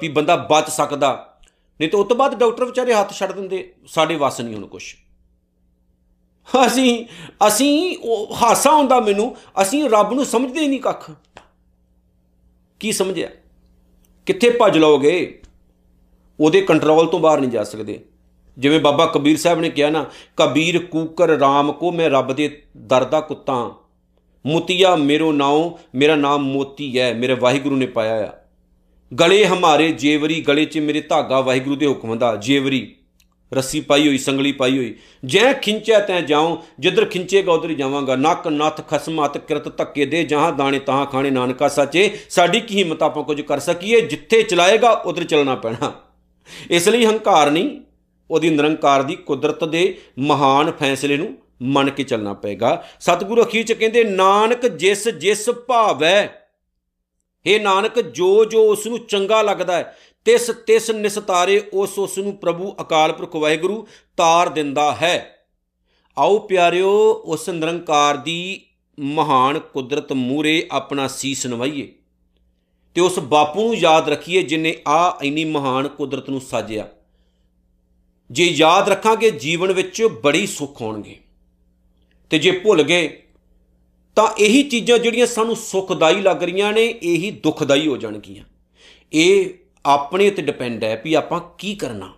ਵੀ 0.00 0.08
ਬੰਦਾ 0.08 0.36
ਬਚ 0.50 0.70
ਸਕਦਾ। 0.70 1.10
ਨਹੀਂ 1.80 1.90
ਤਾਂ 1.90 2.00
ਉਸ 2.00 2.08
ਤੋਂ 2.08 2.16
ਬਾਅਦ 2.16 2.38
ਡਾਕਟਰ 2.38 2.64
ਵਿਚਾਰੇ 2.64 2.94
ਹੱਥ 2.94 3.12
ਛੱਡ 3.12 3.32
ਦਿੰਦੇ, 3.32 3.72
ਸਾਡੇ 3.86 4.16
ਵਸ 4.16 4.40
ਨਹੀਂ 4.40 4.54
ਹੁਣ 4.54 4.66
ਕੁਛ। 4.66 4.94
ਅਸੀਂ 6.66 7.06
ਅਸੀਂ 7.46 7.96
ਉਹ 8.02 8.34
ਹਾਸਾ 8.36 8.70
ਹੁੰਦਾ 8.70 9.00
ਮੈਨੂੰ, 9.00 9.36
ਅਸੀਂ 9.62 9.88
ਰੱਬ 9.90 10.12
ਨੂੰ 10.12 10.24
ਸਮਝਦੇ 10.24 10.60
ਹੀ 10.60 10.68
ਨਹੀਂ 10.68 10.80
ਕੱਖ। 10.80 11.10
ਕੀ 12.80 12.92
ਸਮਝਿਆ? 12.92 13.28
ਕਿੱਥੇ 14.26 14.50
ਭੱਜ 14.50 14.78
ਲਓਗੇ? 14.78 15.39
ਉਹਦੇ 16.40 16.60
ਕੰਟਰੋਲ 16.60 17.06
ਤੋਂ 17.06 17.20
ਬਾਹਰ 17.20 17.40
ਨਹੀਂ 17.40 17.50
ਜਾ 17.50 17.64
ਸਕਦੇ। 17.64 18.00
ਜਿਵੇਂ 18.58 18.80
ਬਾਬਾ 18.80 19.06
ਕਬੀਰ 19.06 19.36
ਸਾਹਿਬ 19.36 19.60
ਨੇ 19.60 19.70
ਕਿਹਾ 19.70 19.90
ਨਾ, 19.90 20.06
ਕਬੀਰ, 20.36 20.78
ਕੂਕਰ 20.78 21.34
RAM 21.34 21.72
ਕੋ 21.72 21.92
ਮੈਂ 21.92 22.10
ਰੱਬ 22.10 22.32
ਦੇ 22.32 22.62
ਦਰ 22.76 23.04
ਦਾ 23.04 23.20
ਕੁੱਤਾ 23.20 23.70
ਮੁਤੀਆ, 24.46 24.96
ਮੇਰੋ 24.96 25.32
ਨਾਉ, 25.32 25.78
ਮੇਰਾ 25.94 26.16
ਨਾਮ 26.16 26.42
ਮੋਤੀ 26.42 26.98
ਹੈ, 26.98 27.14
ਮੇਰੇ 27.14 27.34
ਵਾਹਿਗੁਰੂ 27.34 27.76
ਨੇ 27.76 27.86
ਪਾਇਆ 27.86 28.26
ਆ। 28.26 28.32
ਗਲੇ 29.20 29.44
ਹਮਾਰੇ 29.44 29.92
ਜੇਵਰੀ, 29.92 30.40
ਗਲੇ 30.40 30.64
'ਚ 30.64 30.78
ਮੇਰੇ 30.78 31.00
ਧਾਗਾ, 31.00 31.40
ਵਾਹਿਗੁਰੂ 31.40 31.76
ਦੇ 31.76 31.86
ਹੁਕਮ 31.86 32.18
ਦਾ, 32.18 32.36
ਜੇਵਰੀ। 32.36 32.96
ਰੱਸੀ 33.54 33.80
ਪਾਈ 33.80 34.08
ਹੋਈ, 34.08 34.18
ਸੰਗਲੀ 34.18 34.52
ਪਾਈ 34.52 34.78
ਹੋਈ। 34.78 34.94
ਜੈ 35.24 35.52
ਖਿੰਚਿਆ 35.52 35.98
ਤੈ 35.98 36.20
ਜਾਉ, 36.20 36.58
ਜਿੱਧਰ 36.78 37.04
ਖਿੰਚੇਗਾ 37.04 37.52
ਉਧਰ 37.52 37.70
ਹੀ 37.70 37.74
ਜਾਵਾਂਗਾ। 37.74 38.16
ਨੱਕ, 38.16 38.48
ਨੱਥ 38.48 38.88
ਖਸਮਤ 38.88 39.38
ਕਿਰਤ, 39.38 39.76
ਧੱਕੇ 39.76 40.06
ਦੇ, 40.06 40.24
ਜਹਾਂ 40.24 40.52
ਦਾਣੇ, 40.52 40.78
ਤਹਾਂ 40.78 41.06
ਖਾਣੇ, 41.06 41.30
ਨਾਨਕਾ 41.30 41.68
ਸੱਚੇ। 41.68 42.18
ਸਾਡੀ 42.30 42.60
ਕੀ 42.60 42.78
ਹਿੰਮਤ 42.78 43.02
ਆਪਾਂ 43.02 43.24
ਕੁਝ 43.24 43.40
ਕਰ 43.40 43.58
ਸਕੀਏ? 43.58 44.00
ਜਿੱਥੇ 44.00 44.42
ਚਲਾਏਗਾ, 44.42 44.90
ਉਧਰ 44.90 45.24
ਚੱਲਣਾ 45.24 45.54
ਪੈਣਾ। 45.54 45.92
ਇਸ 46.70 46.88
ਲਈ 46.88 47.06
ਹੰਕਾਰ 47.06 47.50
ਨਹੀਂ, 47.50 47.80
ਉਹਦੀ 48.30 48.50
ਨਿਰੰਕਾਰ 48.50 49.02
ਦੀ 49.02 49.16
ਕੁਦਰਤ 49.16 49.64
ਦੇ 49.64 49.98
ਮਹਾਨ 50.18 50.72
ਫੈਸਲੇ 50.72 51.16
ਨੂੰ 51.16 51.38
ਮੰਨ 51.62 51.90
ਕੇ 51.90 52.02
ਚੱਲਣਾ 52.02 52.34
ਪਏਗਾ। 52.34 52.84
ਸਤਿਗੁਰੂ 53.00 53.42
ਅਖੀਰ 53.42 53.66
ਚ 53.66 53.72
ਕਹਿੰਦੇ, 53.72 54.04
ਨਾਨਕ 54.04 54.66
ਜਿਸ 54.66 55.08
ਜਿਸ 55.08 55.50
ਭਾਵੈ 55.50 56.28
हे 57.46 57.62
ਨਾਨਕ 57.62 58.00
ਜੋ 58.00 58.44
ਜੋ 58.44 58.70
ਉਸ 58.70 58.86
ਨੂੰ 58.86 58.98
ਚੰਗਾ 58.98 59.42
ਲੱਗਦਾ 59.42 59.76
ਹੈ, 59.76 59.96
ਤਿਸ 60.24 60.50
ਤਿਸ 60.66 60.90
ਨਿਸਤਾਰੇ 60.90 61.62
ਉਸ 61.72 61.98
ਉਸ 61.98 62.18
ਨੂੰ 62.18 62.36
ਪ੍ਰਭੂ 62.36 62.74
ਅਕਾਲ 62.80 63.12
ਪੁਰਖ 63.12 63.36
ਵਾਹਿਗੁਰੂ 63.36 63.86
ਤਾਰ 64.16 64.48
ਦਿੰਦਾ 64.48 64.92
ਹੈ। 64.92 65.46
ਆਓ 66.18 66.38
ਪਿਆਰਿਓ, 66.38 67.22
ਉਸ 67.24 67.48
ਨਿਰੰਕਾਰ 67.48 68.16
ਦੀ 68.16 68.60
ਮਹਾਨ 69.00 69.58
ਕੁਦਰਤ 69.58 70.12
ਮੂਰੇ 70.12 70.68
ਆਪਣਾ 70.70 71.08
ਸੀਸ 71.08 71.46
ਨਵਾਈਏ। 71.46 71.92
ਤੇ 72.94 73.00
ਉਸ 73.00 73.18
ਬਾਪੂ 73.18 73.62
ਨੂੰ 73.62 73.76
ਯਾਦ 73.76 74.08
ਰੱਖੀਏ 74.08 74.42
ਜਿਨੇ 74.42 74.76
ਆ 74.88 75.18
ਇੰਨੀ 75.22 75.44
ਮਹਾਨ 75.44 75.88
ਕੁਦਰਤ 75.88 76.30
ਨੂੰ 76.30 76.40
ਸਾਜਿਆ। 76.40 76.88
ਜੇ 78.30 78.44
ਯਾਦ 78.44 78.88
ਰੱਖਾਂਗੇ, 78.88 79.30
ਜੀਵਨ 79.30 79.72
ਵਿੱਚ 79.72 80.02
ਬੜੀ 80.22 80.46
ਸੁੱਖ 80.46 80.80
ਹੋਣਗੇ। 80.80 81.16
ਤੇ 82.30 82.38
ਜੇ 82.38 82.50
ਭੁੱਲ 82.50 82.82
ਗਏ, 82.82 83.22
ਤਾਂ 84.16 84.28
ਇਹੀ 84.38 84.62
ਚੀਜ਼ਾਂ 84.62 84.98
ਜਿਹੜੀਆਂ 84.98 85.26
ਸਾਨੂੰ 85.26 85.56
ਸੁਖਦਾਈ 85.56 86.20
ਲੱਗ 86.20 86.42
ਰਹੀਆਂ 86.42 86.72
ਨੇ, 86.72 86.86
ਇਹੀ 86.86 87.30
ਦੁਖਦਾਈ 87.30 87.86
ਹੋ 87.86 87.96
ਜਾਣਗੀਆਂ। 87.96 88.44
ਇਹ 89.12 89.50
ਆਪਣੇ 89.86 90.30
ਉੱਤੇ 90.30 90.42
ਡਿਪੈਂਡ 90.42 90.84
ਹੈ 90.84 91.02
ਵੀ 91.04 91.14
ਆਪਾਂ 91.14 91.40
ਕੀ 91.58 91.74
ਕਰਨਾ। 91.74 92.14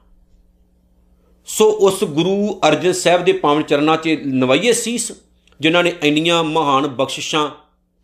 ਸੋ 1.47 1.71
ਉਸ 1.71 2.05
ਗੁਰੂ 2.05 2.61
ਅਰਜਨ 2.69 2.93
ਸਾਹਿਬ 2.93 3.25
ਦੇ 3.25 3.33
ਪਾਵਨ 3.33 3.63
ਚਰਨਾਂ 3.63 3.97
'ਚ 3.97 4.09
ਨਵਾਈਏ 4.27 4.73
ਸੀਸ 4.73 5.13
ਜਿਨ੍ਹਾਂ 5.61 5.85
ਨੇ 5.85 5.93
ਇੰਨੀਆਂ 6.03 6.45
ਮਹਾਨ 6.45 6.87
ਬਖਸ਼ਿਸ਼ਾਂ, 6.87 7.51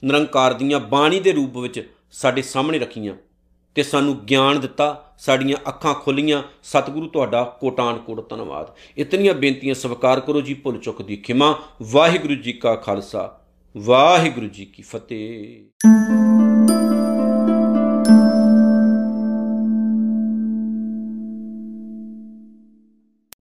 ਨਿਰੰਕਾਰ 0.05 0.53
ਦੀਆਂ 0.53 0.81
ਬਾਣੀ 0.81 1.21
ਦੇ 1.21 1.33
ਰੂਪ 1.33 1.57
ਵਿੱਚ 1.57 1.95
ਸਾਡੇ 2.11 2.43
ਸਾਹਮਣੇ 2.43 2.79
ਰੱਖੀਆਂ 2.79 3.15
ਤੇ 3.75 3.83
ਸਾਨੂੰ 3.83 4.27
ਗਿਆਨ 4.27 4.61
ਦਿੱਤਾ, 4.61 5.15
ਸਾਡੀਆਂ 5.19 5.57
ਅੱਖਾਂ 5.69 5.95
ਖੁੱਲੀਆਂ। 5.95 6.43
ਸਤਿਗੁਰੂ 6.63 7.09
ਤੁਹਾਡਾ 7.09 7.59
ਕੋਟਾਨ 7.61 7.99
ਕੋਟ 7.99 8.31
ਧੰਨਵਾਦ। 8.31 8.67
ਇਤਨੀਆਂ 8.99 9.35
ਬੇਨਤੀਆਂ 9.35 9.75
ਸਵਾਰ 9.75 10.21
ਕਰੋ 10.21 10.41
ਜੀ, 10.41 10.55
ਭੁੱਲ 10.55 10.79
ਚੁੱਕ 10.79 11.03
ਦੀ 11.03 11.17
ਖਿਮਾ। 11.17 11.63
ਵਾਹਿਗੁਰੂ 11.83 12.35
ਜੀ 12.35 12.53
ਕਾ 12.53 12.75
ਖਾਲਸਾ, 12.75 13.41
ਵਾਹਿਗੁਰੂ 13.77 14.47
ਜੀ 14.47 14.65
ਕੀ 14.65 14.83
ਫਤਿਹ। 14.83 16.48